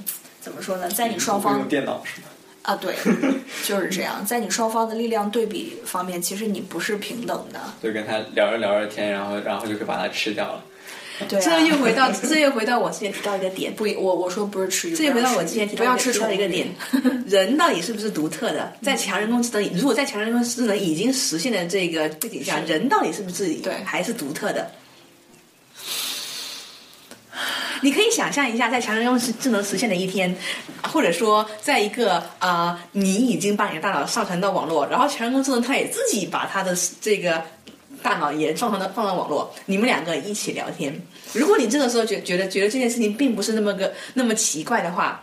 [0.40, 2.28] 怎么说呢，在你双方用电脑是吗？
[2.62, 2.94] 啊，对，
[3.64, 7.60] 就是这样，在你双方的力量对比方面，其实你不是平等的。
[7.82, 10.62] 就跟他聊着聊着天，然后然后就可以把它吃掉了。
[11.28, 16.66] 对、啊，这又回到这又回到我之前提到一个点，不，我我说不是吃鱼，这又回到我之前提到不要吃提到宠物一个点，
[17.26, 18.72] 人到底是不是独特的？
[18.82, 23.72] 在强人工智能，如果在强人工智能已经实现的这个背景下，人到底是不是对。
[23.84, 24.70] 还是独特的？
[27.82, 30.34] 你可以想象一下，在强人工智能实现的一天，
[30.84, 37.42] 或者说，在一个啊、你已经把你的大脑上传到网络，然后强人工智能它也自己把它的这个
[38.02, 41.00] 大脑也上传到放到网络，你们两个一起聊天。
[41.32, 45.22] 如果你这个时候觉觉得觉得这件事情并不是那么个那么奇怪的话，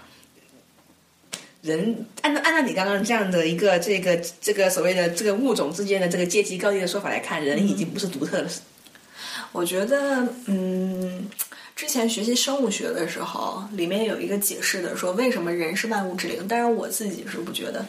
[1.61, 8.49] 人按照按照你刚刚这样的一个这个这个所谓的这个物种之间的这个阶级高低的说法来看，人已经不是独特的。
[9.51, 11.27] 我觉得，嗯，
[11.75, 16.47] 之前学习生物学的时候，里面有一个解释的，说为什么人是万物之灵。
[16.47, 17.83] 当然，我自己是不觉得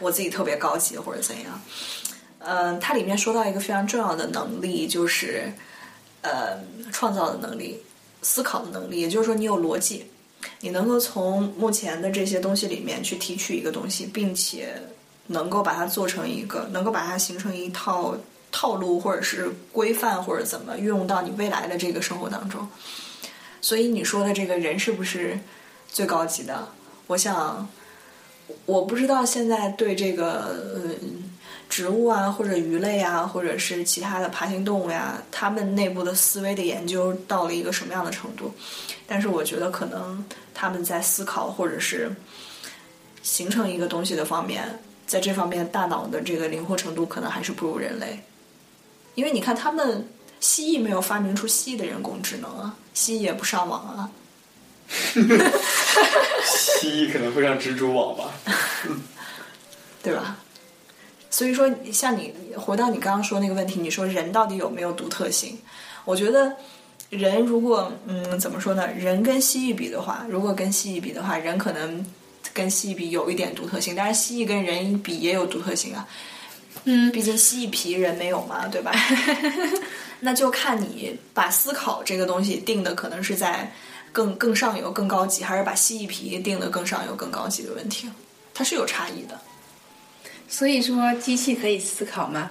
[0.00, 1.62] 我自己特别高级或者怎样。
[2.46, 5.52] 嗯、它里面说到一个非常重要的能力，就是
[6.22, 6.58] 呃
[6.92, 7.80] 创造的能力、
[8.22, 10.06] 思考的能力，也就是说你有逻辑，
[10.60, 14.74] 你能够从目前的这些东西里面去提取一个东西，并且
[15.28, 18.16] 能够把它做成一个，能够把它形成一套
[18.52, 22.68] 套路或者是规范或者怎么运用到你未来的这个生活当中。
[23.60, 25.38] 所以你说的这个人是不是
[25.88, 26.68] 最高级的？
[27.06, 27.68] 我想，
[28.66, 30.80] 我不知道现在对这个呃
[31.74, 38.54] 植物啊，或者鱼类啊，或者是其他的爬行动物呀，它们内部的思维的研究到了一个什么样的程度？
[39.08, 42.14] 但是我觉得可能他们在思考或者是
[43.24, 48.20] 形成一个东西的方面，在这方面大脑的这个灵活程度可能还是不如人类，
[49.16, 50.08] 因为你看他们
[50.38, 54.08] 蜥蜴没有发明出蜥蜴的人工智能啊，蜥蜴也不上网啊。
[56.46, 58.30] 蜥蜴可能会上蜘蛛网吧？
[60.04, 60.36] 对吧？
[61.34, 65.58] 所以说，像你回到你刚刚说那个问题，你说人到底有没有独特性？
[66.04, 66.54] 我觉得
[67.10, 68.86] 人如果嗯怎么说呢？
[68.92, 72.06] 人跟蜥蜴比的话，如果跟蜥蜴比的话，人可能
[72.52, 76.06] 跟蜥蜴比有一点独特性，但是蜥蜴跟人比也有独特性啊。
[76.84, 78.92] 嗯，毕竟蜥蜴皮人没有嘛，对吧？
[80.20, 83.72] 那就看你把思考这个东西定的可能是在
[84.12, 88.08] 更更上游、更高级，还是把蜥蜴皮定的更上游、更高级的问题，
[88.54, 89.36] 它是有差异的。
[90.48, 92.50] 所以说，机器可以思考吗？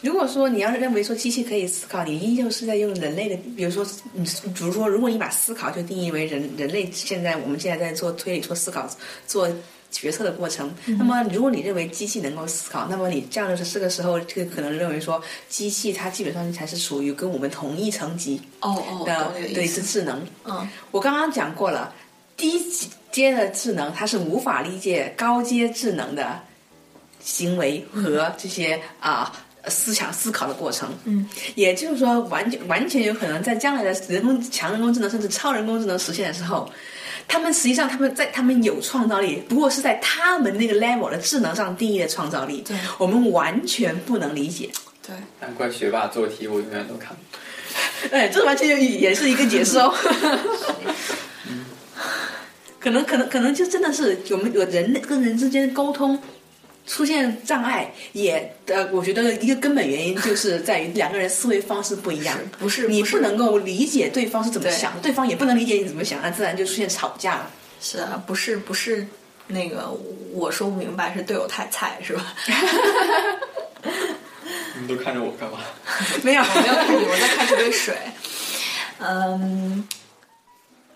[0.00, 4.24] 如果说你要是认为说机器可以思考，你依旧是在用人类的，比如说，你
[4.54, 8.88] 比如说，如果你把思考就定义为人人类现在我们现在在做推理、做思考、
[9.26, 9.50] 做
[9.90, 20.24] 决策的过程，那么如果你认为机器能够思考，那么你这样的是这个时候就可能认为说，机器它基本上才是属于跟我们同一层级哦哦，的懂你的的一意思次智能。
[20.44, 21.92] 嗯，我刚刚讲过了，
[22.36, 22.56] 低
[23.10, 26.40] 阶的智能它是无法理解高阶智能的
[27.20, 29.32] 行为和这些啊、
[29.66, 30.88] 思想思考的过程。
[31.04, 36.70] 嗯，也就是说，完全完全有可能在将来的人工强人工智能甚至超人工智能实现的时候，
[37.26, 44.70] 他们实际上他们在他们有创造力，不过是在他们那个 level 的智能上定义的创造力，对我们完全不能理解。
[45.06, 47.40] 对，难怪学霸做题我永远都看不懂。
[48.12, 48.68] 哎，这完全
[49.00, 49.92] 也是一个解释哦。
[52.88, 56.18] 可能可能可能就真的是我们有人跟人之间沟通
[56.86, 67.50] 出现障碍，也呃，我觉得一个根本原因就是在于两个人思维方式不一样，不是不是你不能够理解对方是怎么对想，对方也不能理解你怎么想，那自然就出现吵架了。
[67.78, 69.06] 是啊，不是不是
[69.48, 69.94] 那个
[70.32, 72.34] 我说不明白，是队友太菜是吧？
[74.74, 75.58] 你们都看着我干嘛？
[76.22, 77.94] 没有我没有看你，我在看这杯水。
[79.00, 79.86] 嗯，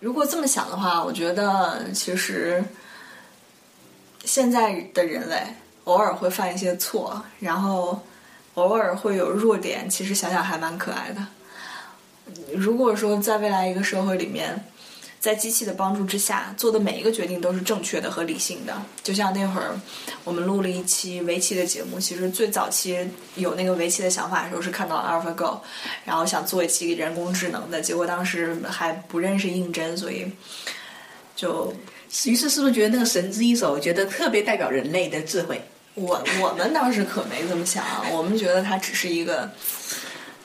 [0.03, 2.61] 如果这么想的话，我觉得其实
[4.25, 5.41] 现在的人类
[5.85, 8.01] 偶尔会犯一些错，然后
[8.55, 11.25] 偶尔会有弱点，其实想想还蛮可爱的。
[12.53, 14.65] 如果说在未来一个社会里面，
[15.23, 19.73] 在机器的帮助之下做的每一个决定都是正确的和理性的，就像那会儿
[20.25, 25.59] 我们录了一期围棋的节目，其实最早期有那个围棋的想法的时候是看到了 AlphaGo，
[26.03, 30.29] 然后想做一期人工智能的，结果当时还不认识应真，所以
[31.37, 31.73] 就
[32.25, 35.61] 于是是不是觉得那个神之一手，觉得特别代表人类的智慧？
[35.93, 39.49] 我我们当时可没这么想啊，我们觉得它只是一个，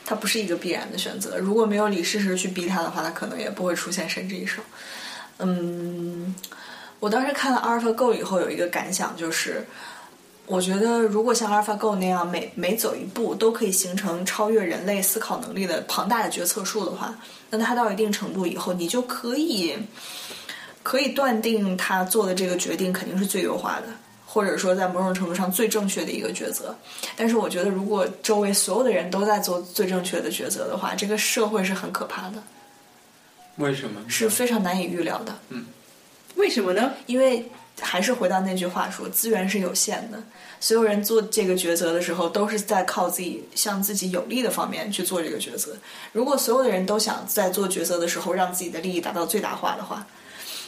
[0.08, 1.36] 它不是一个必然的选择。
[1.36, 4.62] 如果没有李世石去逼他的话，他可能也不会出现神之一手。
[5.36, 6.34] 嗯，
[6.98, 9.66] 我当时看了 AlphaGo 以后有一个感想，就是
[10.46, 17.14] 我觉得如果像 AlphaGo 那样每每走一步都可以形成超越人类思考能力的庞大的决策树的话，
[17.50, 19.76] 那它到一定程度以后，你就可以
[20.82, 23.88] 可以断定他做的这个决定肯定是最优化的。
[24.30, 26.76] 或者说在某种程度上最正确的一个抉择。
[27.16, 32.42] 但是我觉得，如果周围所有的人都在做最正确的抉择的话，这个社会是很可怕的，
[33.56, 34.02] 为什么？
[34.06, 35.38] 是非常难以预料的。
[35.48, 35.64] 嗯
[36.36, 36.92] 为什么呢？
[37.06, 37.50] 因为
[37.80, 40.22] 还是回到那句话说，资源是有限的，
[40.60, 45.76] 所有人做这个抉择的时候，都是在靠自己向自己有利的方面去做这个抉择。
[46.12, 50.06] 如果所有的人都想在做抉择的时候让自己的利益达到最大化的话，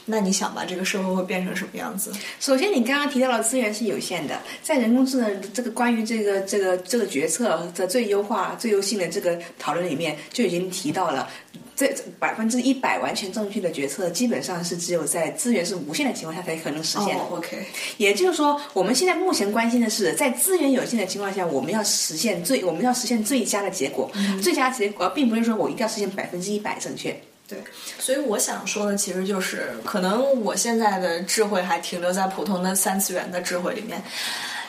[0.07, 2.13] 那你想吧，这个社会会变成什么样子？
[2.41, 11.29] 首先，你刚刚提到的资源是有限的，在人工智能这个关于这个这个这个决策的最优化、最优性的这个讨论里面，就已经提到了，
[11.77, 17.17] 这百分之一百完全正确的决策，基本上是只有在资源是无限的情况下才可能实现。
[17.17, 17.59] 哦，OK，
[17.97, 24.11] 也就是说，我们现在目前关心的是，在资源有限的情况下，我们要实现最我们要实现最佳的结果。
[24.43, 27.19] 最佳结果并不是说我一定要实现百分之一百正确。
[27.51, 27.59] 对，
[27.99, 34.01] 所以我想说的其实就是，可能我现在的智慧还停留在普通的三次元的智慧里面，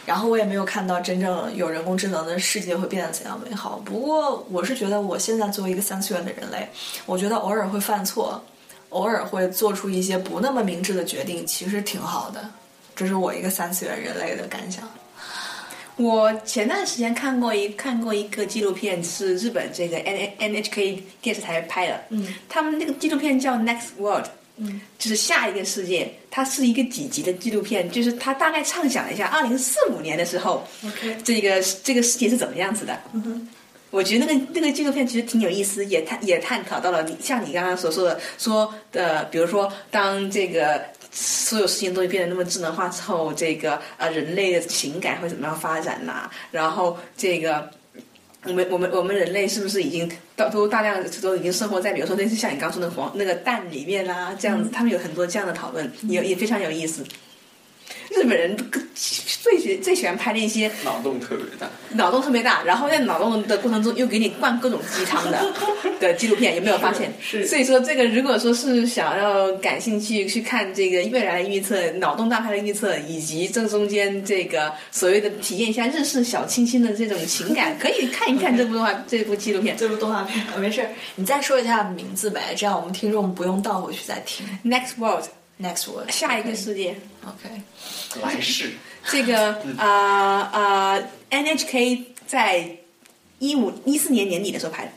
[0.03, 3.79] 然后我也没有看到真正有人工智能的世界会变得怎样美好。
[3.85, 6.67] 不过，我是觉得我现在作为一个三次元的人类，
[7.05, 8.43] 我觉得偶尔会犯错，
[8.89, 12.49] 偶尔会做出一些不那么明智的决定，其实挺好的。
[12.95, 14.89] 这是我一个三次元人类的感想。
[15.97, 22.01] 我前段时间看过一看过一个纪录片，是日本这个 N N H K 电视台拍的。
[22.09, 24.25] 嗯，他们那个纪录片叫《Next World》，
[24.57, 26.13] 嗯，就是下一个世界。
[26.33, 32.97] 它是一个几集的纪录片，就是它大概畅想了一下二零四五年的时候 OK 这个这个世界是怎么样子的。
[33.11, 33.49] 嗯哼，
[33.89, 47.69] 我觉得那个那个纪录片其实挺有意思，也探也探讨到了你像你刚刚所说的，说的，比如说当这个所有事情都会变得那么智能化之后，这个呃人类的情感会怎么样发展呐、然后这个
[48.45, 57.03] 我们我们我们人类是不是已经都都大量都已经生活在比如说类似像你刚说的黄那个蛋里面啦、这样子，他们有很多这样的讨论，也也非常有意思。
[58.15, 58.55] 日本人
[59.41, 61.69] 最喜最喜欢拍那些脑洞特别大。
[61.95, 65.53] 脑洞特别大，然后在脑洞的过程中又给你灌各种鸡汤的
[65.99, 67.11] 的纪录片，有没有发现？
[67.19, 79.75] 是所以说这个如果说是想要感兴趣去看这个未来的预测、脑洞大开的预测，以及这中间这个所谓的体验一下日式小清新的这种情感，可以看一看这部动画这部纪录片。
[79.77, 84.45] 这部动画片没事儿，你再说一下名字呗，这样我们听众不用倒回去再听。
[84.63, 85.25] Next World，
[85.61, 86.95] Next word，下一个世界。
[87.23, 87.61] OK，
[88.21, 88.71] 来世，
[89.09, 90.99] 这个啊啊、
[91.29, 92.77] NHK 在
[93.37, 94.91] 一五一四年年底的时候拍的。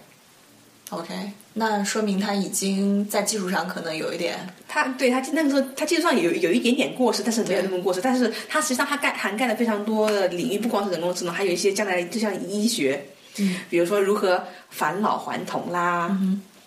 [0.90, 1.12] OK，
[1.54, 4.38] 那说明他已经在技术上可能有一点
[4.68, 8.00] 他对他那个时候，他技术上有有一点点过时，但是没有那么过时。
[8.02, 13.06] 但是它实际上它盖涵盖了非常多的领域，不光是人工智能，还有一些将来就像医学，
[13.38, 16.16] 嗯，比如说如何返老还童啦，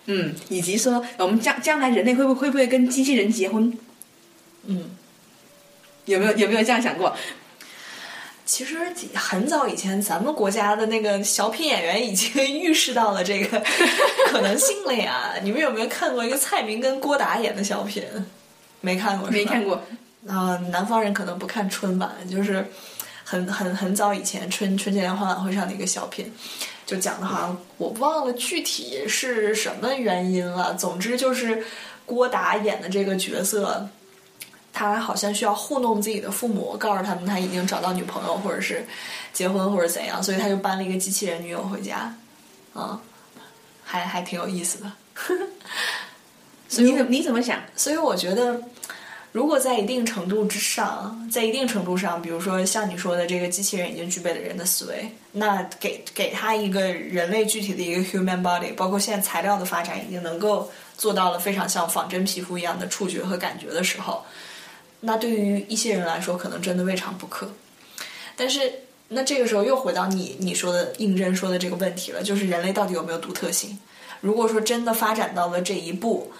[0.06, 3.72] 嗯以及说我们将将来人类会不会会不会跟机器人结婚？
[4.68, 4.96] 嗯。
[6.06, 7.14] 有没有有没有这样想过？
[8.46, 8.78] 其实
[9.14, 13.62] 很早以前，咱们国家的那个小品演员已经 预示到了这个
[14.28, 15.34] 可能性了呀。
[15.42, 18.02] 你们有没有看过一个蔡明跟郭达演的小品？
[18.80, 19.62] 没看过，没看。
[19.62, 19.82] 过，
[20.26, 22.66] 啊、南方人可能不看春晚，就是
[23.22, 26.32] 很很很早以前春春节联欢晚会上的一个小品，
[26.86, 30.72] 就讲的好像我忘了具体是什么原因了。
[30.72, 31.62] 总之就是
[32.06, 33.86] 郭达演的这个角色，
[34.78, 38.86] 他好像需要糊弄自己的父母，告诉他们他已经找到女朋友，或者是
[39.32, 42.14] 结婚或者怎样，所以他就搬了一个机器人女友回家，
[42.74, 43.00] 啊、
[43.82, 44.92] 还还挺有意思的。
[46.78, 47.60] 你怎你怎么想？
[47.74, 48.62] 所以我觉得，
[49.32, 64.24] 如果在一定程度之上，在一定程度上，比如说像你说的，这个机器人已经具备了人的思维，那给给他一个人类具体的一个 human body，包括现在材料的发展已经能够做到了非常像仿真皮肤一样的触觉和感觉的时候，
[65.00, 67.52] 那对于一些人来说，可能真的未尝不可。
[68.36, 68.72] 但是，
[69.08, 73.78] 那这个时候又回到你你说的应真说的这个问题了，就是人类到底有没有独特性？
[74.20, 76.32] 如果说真的发展到了这一步，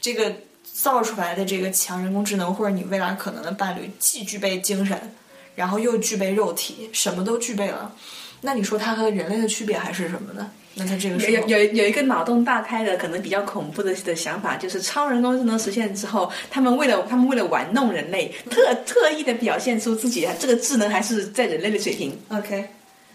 [0.00, 0.34] 这个
[0.64, 5.14] 造出来的这个强人工智能，或者你未来可能的伴侣，既具备精神，
[5.54, 7.94] 然后又具备肉体，什么都具备了，
[8.42, 10.50] 那你说它和人类的区别还是什么呢？
[10.74, 22.70] 那它这个有有有一个脑洞大开的，可能比较恐怖的的想法，就是超人工智能实现之后，他们为了他们为了玩弄人类，特特意的表现出自己这个智能还是在人类的水平，OK，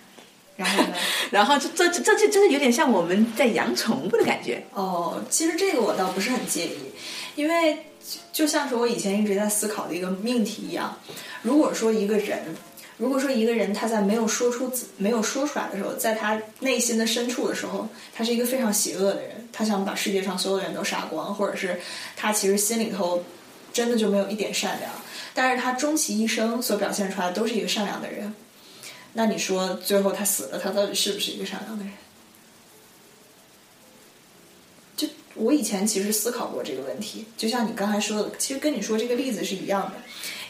[0.56, 0.90] 然后呢？
[1.32, 4.64] 然后这这这这这就是有点像我们在养宠物的感觉。
[4.74, 6.78] 哦，其实这个我倒不是很介意，
[7.36, 7.74] 因为
[8.08, 10.96] 就就像是我以前一直在思考的一个命题一样，
[11.42, 12.56] 如果说一个人，
[12.98, 21.80] 如果说一个人他在没有说出自没有说出来的时候，在他内心的深处的时候，他是一个非常邪恶的人，他想把世界上所有的人都杀光，或者是
[22.16, 23.24] 他其实心里头
[23.72, 24.92] 真的就没有一点善良，
[25.36, 28.34] 但是他终其一生所表现出来的都是一个善良的人。
[29.14, 31.94] 那你说最后他死了，他到底是不是一个善良的人？
[34.96, 39.94] 就我以前其实思考过这个问题，就像你刚才说的，其实跟你说这个例子是一样的。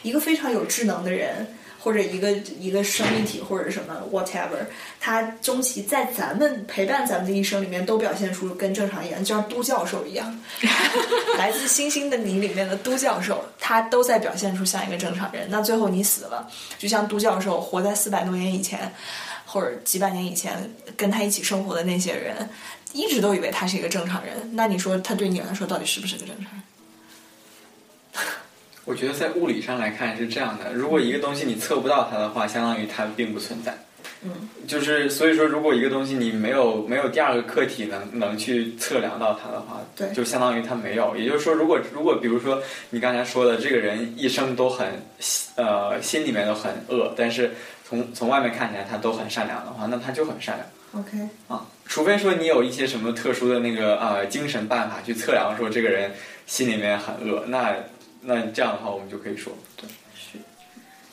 [0.04, 1.56] 一个非常有智能的人，
[1.88, 2.30] 或者一个
[2.60, 4.66] 一个生命体，或者什么 whatever，
[5.00, 10.38] 他终其在咱们陪伴咱们的一生里面，都表现出跟正常一样，就像都教授一样，
[11.40, 15.48] 来自星星的你里面的都教授，他都在表现出像一个正常人。
[15.50, 16.46] 那最后你死了，
[16.78, 18.92] 就像都教授活在四百多年以前，
[19.46, 22.50] 或者几百年以前跟他一起生活的那些人，
[22.92, 24.36] 一直都以为他是一个正常人。
[24.56, 26.62] 那你说他对你来说到底是不是个正常人？
[28.88, 33.78] 我觉得在物理上来看是这样的：如果一个东西你测不到它的话，相当于它并不存在。
[34.24, 34.32] 嗯，
[34.66, 41.16] 就是所以说，如果一个东西你没有没有第二个客体能能去测量到它的话，对就相当于它没有。
[41.18, 44.88] 也就是说，如果如果比如说你刚才说的，这个人一生都很
[45.56, 47.52] 呃心里面都很恶，但是
[47.88, 51.04] 从从外面看起来他都很善良的话，那他就很善良。
[51.04, 51.18] OK，
[51.50, 56.12] 啊，除非说你有一些什么特殊的那个呃精神办法去测量说这个人
[56.46, 57.76] 心里面很恶，那
[58.30, 60.38] 那这样的话我们就可以说，对是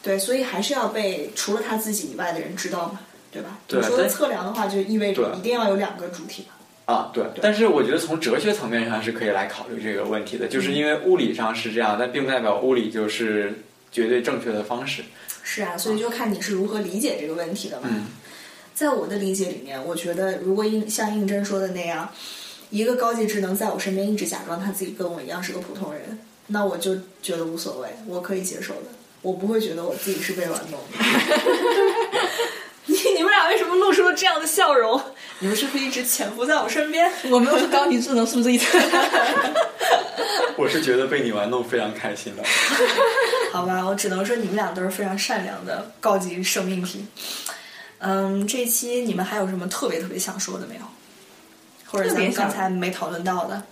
[0.02, 3.00] 对，所以还是要被除了他自己以外的人知道嘛，
[3.30, 3.60] 对吧？
[3.68, 6.92] 你说测量的话，就意味着一定要有两个主体嘛。
[6.92, 7.24] 啊对。
[7.40, 13.62] 但是我觉得从哲学层面上是可以来考虑这个问题的，就是因为物理上是这样，但并不代表物理就是
[13.92, 15.04] 绝对正确的方式。
[15.42, 17.88] 是啊，所以就看你是如何理解这个问题的嘛。
[17.88, 18.06] 嗯
[18.74, 22.10] 在我的理解里面，我觉得如果应像应真说的那样，
[22.70, 28.88] 一个高级智能在我身边一直假装他自己跟我一样是个普通人，那我就觉得无所谓，我可以接受的，
[29.22, 30.98] 我不会觉得我自己是被玩弄的。
[32.86, 35.00] 你你们俩俩为什么露出了这样的笑容？
[35.40, 37.10] 你们是不是一直潜伏在我身边？
[37.30, 38.78] 我们都是高级智能，是不是这意思？
[40.56, 42.42] 我是觉得被你玩弄非常开心的。
[43.52, 47.04] 好吧，我只能说你们俩都是非常善良的高级生命体。
[47.98, 50.82] 嗯，这一期你们还有什么特别特别想说的没有？
[51.86, 53.62] 或者咱刚才没讨论到的？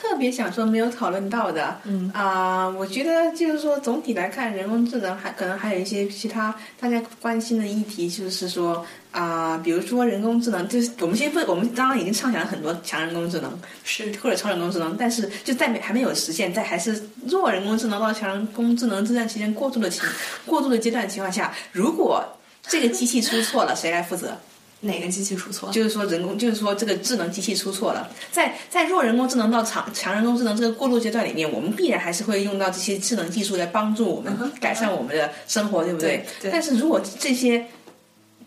[0.00, 13.52] 特别想说没有讨论到的，嗯啊、我觉得就是说总体来看，人工智能还可能还有一些其他大家关心的议题，就是说啊、比如说人工智能，就是我们先不，我们刚刚已经畅想了很多强人工智能，
[13.84, 20.02] 是或者超人工智能，但是就在没还没有实现，在还是弱人工智能到强人工智能这段期间过渡的情
[20.46, 22.24] 过渡的阶段情况下，如果
[22.66, 24.38] 这个机器出错了，谁来负责？
[24.80, 25.70] 哪个机器出错？
[25.70, 36.24] 就是说人工，就是说这个智能机器出错了，在在弱人工智能到强强人工智能这个过渡阶段里面，我们必然还是会用到这些智能技术来帮助我们改善我们的生活，对不对？
[36.40, 37.66] 对对但是如果这些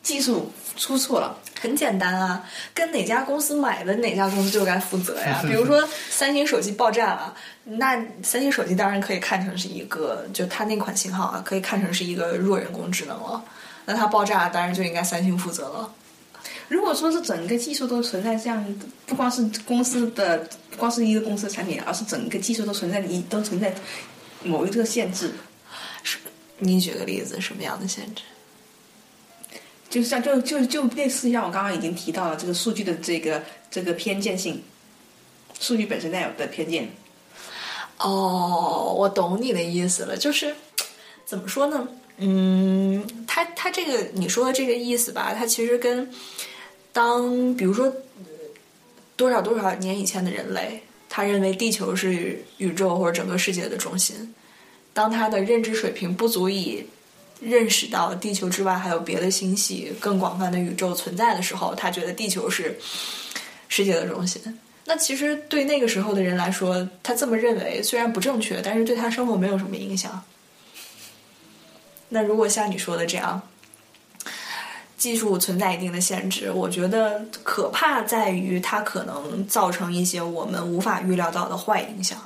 [0.01, 2.43] 技术出错了，很简单啊，
[2.73, 5.39] 跟哪家公司买的哪家公司就该负责呀。
[5.45, 7.34] 比如说三星手机爆炸了，
[7.65, 13.43] 那三星手机当然可以看成是一个，就它那款型号啊，可以看成是一个弱人工智能了。
[13.85, 15.93] 那它爆炸，当然就应该三星负责了。
[16.74, 18.66] 如果说是整个技术都存在这样，
[19.06, 20.40] 不光是公司的，
[20.72, 23.72] 不光是一个公司的产品，而是整个技术都存在一都存在
[24.41, 25.32] 某一个限制，
[26.02, 26.18] 是
[26.58, 28.24] 你举个例子，什么样的限制？
[29.88, 34.64] 就像就就就类似像我刚刚已经提到了这个数据的这个这个偏见性，
[35.60, 36.90] 数据本身带有的偏见。
[38.00, 40.56] 哦，我懂你的意思了，就是
[41.24, 41.88] 怎么说呢？
[42.18, 46.10] 嗯，他他这个你说的这个意思吧，它其实跟
[46.94, 47.94] 当比如说
[49.18, 54.34] 多少多少年以前的人类，他认为地球是宇宙或者整个世界的中心，
[54.94, 56.86] 当他的认知水平不足以
[57.41, 62.78] 认识到地球之外还有别的星系、更广泛的宇宙存在的时候，他觉得地球是
[63.68, 64.41] 世界的中心。
[64.86, 70.24] 那其实对那个时候的人来说，他这么认为虽然不正确，但是对他生活没有什么影响。
[72.10, 73.41] 那如果像你说的这样，
[75.03, 82.17] 技术存在一定的限制，我觉得可怕在于它可能造成一些我们无法预料到的坏影响，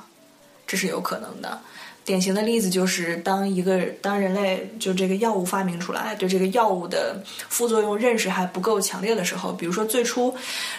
[0.64, 1.58] 这是有可能的。
[2.04, 10.32] 典型的例子就是，当一个当人类就这个药物发明出来，对这个药物的副作用认识还不够强烈的时候，比如说最初，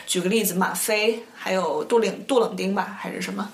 [0.08, 3.52] 举个例子，吗啡还有杜冷杜冷丁吧，还是什么，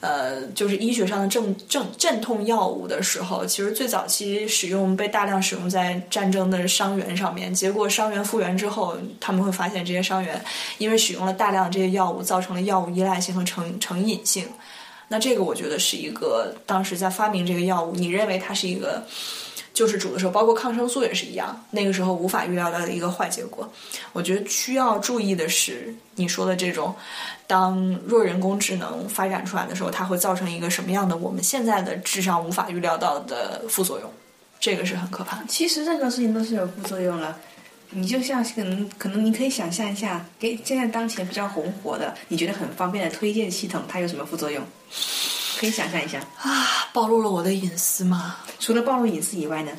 [0.00, 10.40] 呃，就是医学上的镇镇镇痛药物的时候，其实最早期使用被大量使用在战争的伤员上面，结果伤员复原之后，他们会发现这些伤员
[10.78, 14.46] 因为使用了大量的这些药物，造成了药物依赖性和成成瘾性。
[15.08, 19.04] 那这个我觉得是一个当时在发明这个药物，你认为它是一个
[19.78, 23.72] 就是煮的时候，包括抗生素也是一样，那个时候无法预料到的一个坏结果。
[24.12, 26.92] 我觉得需要注意的是你说的这种，
[27.46, 34.12] 当弱人工智能发展出来的时候，它会造成一个什么样的我们现在的智商无法预料到的副作用，
[34.58, 35.44] 这个是很可怕的。
[35.48, 37.38] 其实任何事情都是有副作用了。
[37.90, 44.60] 你就像可能可能你可以想象一下，给现在当前比较红火的，你觉得很方便的推荐系统，它有什么副作用？
[45.58, 46.20] 可以想象一下。
[46.38, 48.36] 啊，暴露了我的隐私吗？
[48.60, 49.72] 除了暴露隐私以外呢？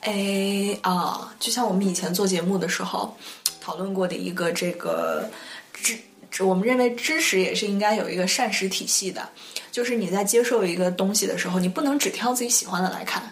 [0.00, 3.16] 哎啊，就像我们以前做节目的时候
[3.60, 5.30] 讨论过的一个这个
[5.72, 5.96] 知，
[6.30, 9.26] 知我们认为知识也是应该有一个膳食体系的，
[9.70, 13.22] 就是你在接受一个东西的时候，你不能只挑自己喜欢的来看。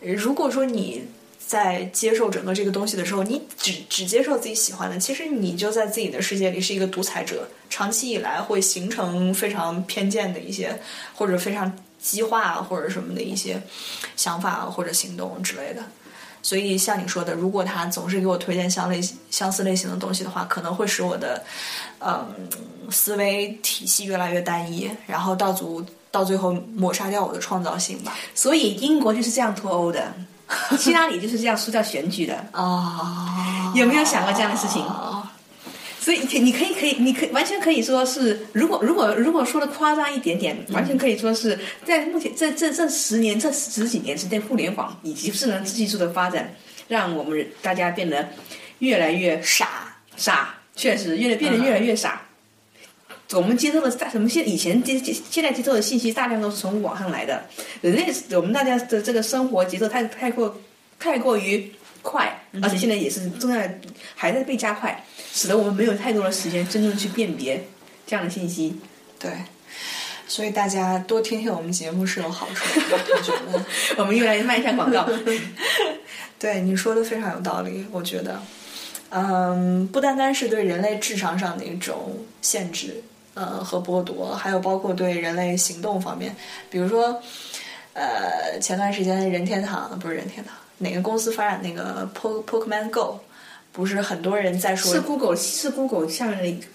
[0.00, 1.04] 如果说你
[1.50, 10.80] 在接受整个这个东西的时候，你只只接受自己喜欢的，其实你就在自己的世界里是一个独裁者，长期以来会形成非常偏见的一些
[11.12, 13.60] 或者非常激化或者什么的一些
[14.14, 15.82] 想法或者行动之类的。
[16.40, 19.00] 所以像你说的，如果他总是给我推荐相类
[19.32, 21.42] 相似类型的东西的话，可能会使我的
[21.98, 22.24] 嗯
[22.92, 28.16] 思维体系越来越单一，然后到足到最后抹杀掉我的创造性吧。
[28.36, 30.14] 所以英国就是这样脱欧的，
[30.78, 32.34] 希拉里就是这样输掉选举的。
[32.52, 34.84] 啊，有没有想过这样的事情？
[36.02, 46.54] 所以你可以可以你可以完全可以说是，如果如果如果说的夸张一点点，完全可以说是在目前这这这十年这十几年之内，互联网以及智能技术的发展，
[46.88, 48.30] 让我们大家变得
[48.78, 52.22] 越来越傻，傻，确实越来变得越来越傻。
[53.32, 57.44] 我们接受的大，我们现以前接接现在接受的信息大量都是从网上来的，
[57.80, 60.60] 人类我们大家的这个生活节奏太太过
[60.98, 63.80] 太过于快，而且现在也是正在
[64.14, 67.62] 还在被加快，使得我们没有太多的时间真正去辨别
[68.06, 68.76] 这样的信息。
[69.18, 69.30] 对。
[70.26, 73.64] 所以大家多听听我们节目是有好处的，同学们。
[73.98, 75.04] 我们越来越迈向广告。
[76.38, 78.40] 对你说的非常有道理，我觉得，
[79.08, 83.02] 嗯，不单单是对人类智商上的一种限制，
[83.34, 86.34] 呃和剥夺，还有包括对人类行动方面，
[86.68, 87.22] 比如说，
[87.92, 93.20] 呃，前段时间任天堂不是任天堂，哪个公司发展那个 Po Pokemon Go，
[93.72, 96.66] 不是很多人在说是 Google 是 Google 下面的一个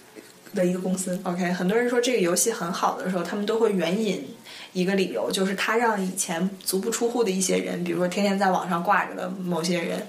[0.54, 1.18] 的一个公司。
[1.24, 4.26] OK，很多人说这个游戏很好的时候，他们都会援引
[4.72, 10.06] 一个理由，就是他让以前足不出户的一些人，比如说天天在网上挂着的某些人，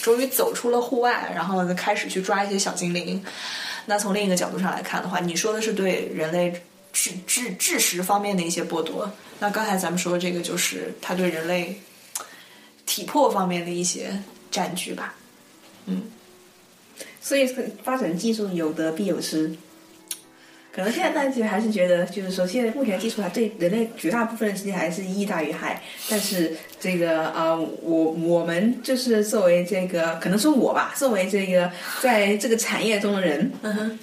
[0.00, 3.24] 终于走出了户外，然后开始去抓一些小精灵。
[3.88, 6.62] 那从另一个角度上来看的话，你说的是对人类
[6.92, 9.10] 智智智识方面的一些剥夺。
[9.40, 11.80] 那刚才咱们说的这个，就是它对人类
[12.84, 15.14] 体魄方面的一些占据吧。
[15.86, 16.02] 嗯
[17.20, 17.46] 所以
[17.82, 19.54] 发展技术有得必有失。
[20.78, 25.82] 可能现在大家还是觉得，就是说，现在目前技术还对人类绝大部分的事情还是益大于害。
[26.08, 31.68] 但是这个啊、呃我我们就是作为这个，可能说我吧，作为这个
[32.00, 33.98] 在这个产业中的人，嗯哼，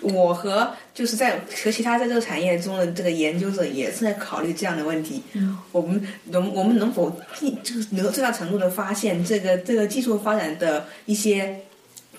[0.00, 5.22] 我和就是在和其他在这个产业中的这个研究者也是在考虑这样的问题。
[5.34, 11.60] 嗯，我们能我们能否尽就是能够最大程度的发现这个这个技术发展的一些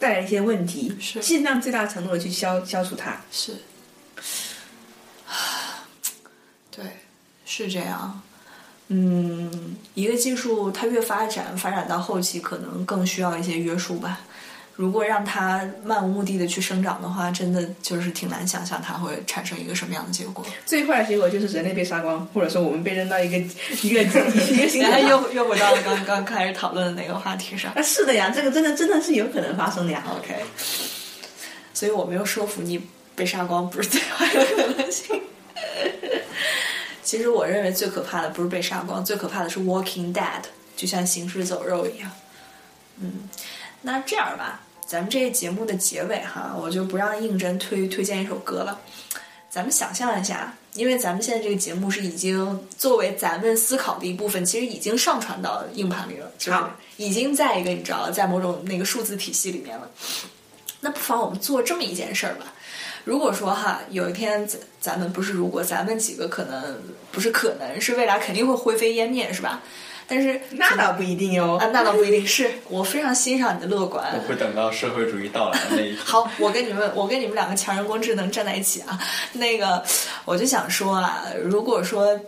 [0.03, 3.21] 带来一些问题，是尽量最大程度的去消消除它。
[3.31, 3.55] 是，
[6.69, 6.83] 对，
[7.45, 8.21] 是这样。
[8.89, 14.19] 嗯，一个技术它越发展，发展到后期可能更需要一些约束吧。
[14.75, 20.43] 如果让它漫无目的的去生长的话，真的就是挺难想象它会产生一个什么样的结果。
[20.65, 23.37] 最坏的结果就是人类被杀光，或者说我们被扔到一个
[23.83, 25.07] 一个一个星球上。
[25.07, 27.71] 又又回到了刚刚开始讨论的那个话题上。
[27.73, 30.03] 啊，是的呀，这个真的真的是有可能发生的呀。
[30.17, 30.43] OK，
[31.73, 32.81] 所以我没有说服你
[33.15, 35.21] 被杀光不是最坏的可能性。
[37.03, 40.41] 其实我认为最可怕的不是被杀光，最可怕的是 Walking Dead，
[40.75, 42.09] 就像行尸走肉一样。
[42.99, 43.29] 嗯，
[43.83, 48.79] 那这样吧，咱们这个节目的结尾哈，我就不让应真推推荐一首歌了。
[49.49, 59.91] 咱们想象一下，因为咱们现在这个节目是已经作为咱们思考的一部分，其实已经上传到硬盘里了，就是好已经在一个你知道，在某种那个数字体系里面了。
[60.79, 62.53] 那不妨我们做这么一件事儿吧。
[63.03, 66.81] 如果说哈，有一天咱咱们不是如果咱们几个可能
[67.11, 69.61] 不是可能是未来肯定会灰飞烟灭是吧？
[70.07, 71.69] 但是那倒不一定哟啊，。
[71.73, 74.13] 那倒不一定是我非常欣赏你的乐观。
[74.15, 75.97] 我会等到社会主义到来的那一天。
[76.03, 78.99] 好，我跟你们，我跟你们两个强人工智能站在一起啊。
[79.33, 79.83] 那个，
[80.25, 82.21] 我就想说啊，如果说呃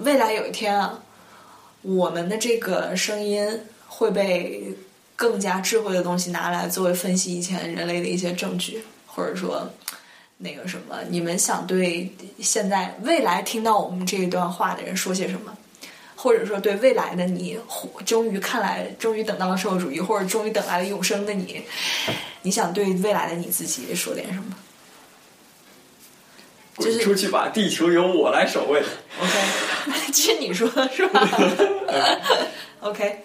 [0.00, 0.98] 未来有一天啊，
[1.82, 3.48] 我们的这个声音
[3.86, 4.74] 会被
[5.14, 9.70] 更加智慧的东西拿来作为分析以前人类的一些证据，或者说
[10.38, 15.56] 那个什么，你们想对现在未来听到我们这一段话的人说些什么？
[16.26, 17.56] 或者说对未来的你，
[18.04, 21.62] 终于看来，终于等到了社会主义，或者终于等来了永生的你，
[22.42, 24.46] 你想对未来的你自己说点什么
[26.78, 28.82] 就是滚出去吧，地球由我来守卫。
[29.20, 29.32] ？OK，
[30.12, 31.30] 这是你说的是吧
[32.80, 33.20] ？OK，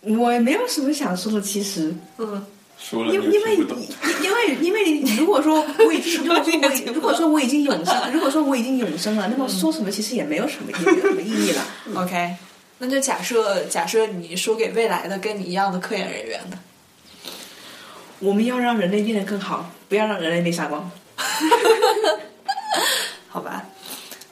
[0.00, 2.46] 我没有什么想说的，其实，嗯，
[2.82, 3.58] 说了你因因为。
[4.22, 11.64] 因为因为如果说我已经 如果说我已如果说我已经永生，如果说我已经永生了，那么说什么其实也没有什么也没有什么意义了。
[11.94, 12.34] OK，
[12.78, 16.58] 那就假设假设你说给未来的跟你一样的科研人员的，
[18.18, 20.90] 我们要让人类变得更好，不要让人类被杀光。
[23.28, 23.64] 好吧？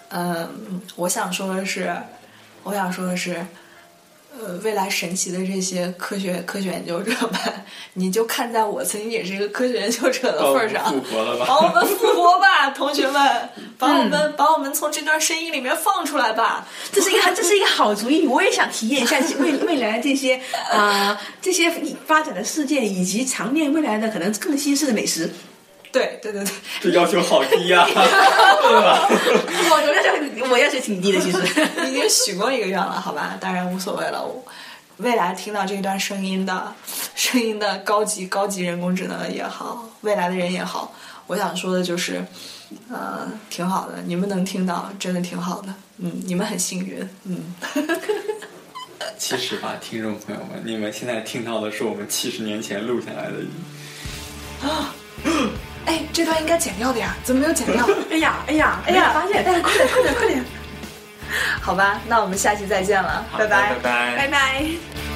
[0.08, 1.94] 嗯，我想说的是，
[2.64, 3.46] 我想说的是，
[4.32, 7.40] 呃，未来神奇的这些科学科学研究者们，
[7.94, 11.46] 你就看在我曾经也是一个科学研究者的哦份儿上，复活了吧？
[11.46, 16.66] 把我们复活吧， 同学们，把我们、把我们从这段声音里面放出来吧。
[16.92, 20.40] 这是一个这是一个好主意，我也想体验一下 未未来这些
[20.70, 21.70] 啊、这些
[22.06, 25.28] 发展的世界，以及尝遍未来的可能更新式的美食。
[25.92, 27.94] 对对对对，这要求好低呀、对
[28.80, 29.08] 吧？
[29.08, 31.38] 我我要求我要求挺低的，其实。
[31.88, 33.36] 已经许过一个愿了，好吧？
[33.40, 34.24] 当然无所谓了。
[34.24, 34.44] 我
[34.98, 36.74] 未来听到这段声音的
[37.14, 40.94] 声音的高级高级人工智能也好，未来的人也好，
[41.26, 42.24] 我想说的就是，
[42.90, 45.74] 呃，挺好的，你们能听到，真的挺好的。
[45.98, 47.08] 嗯，你们很幸运。
[47.24, 47.54] 嗯，
[49.18, 53.50] 其实吧，听众朋友们，你们现在听到的是我们七十年前录下来的音。
[55.86, 57.86] 哎，这段应该剪掉的呀，怎么没有剪掉？
[58.10, 60.44] 哎呀哎呀哎呀发现，但是快点 快点快点，
[61.60, 65.09] 好吧，那我们下期再见了，拜拜拜拜拜拜。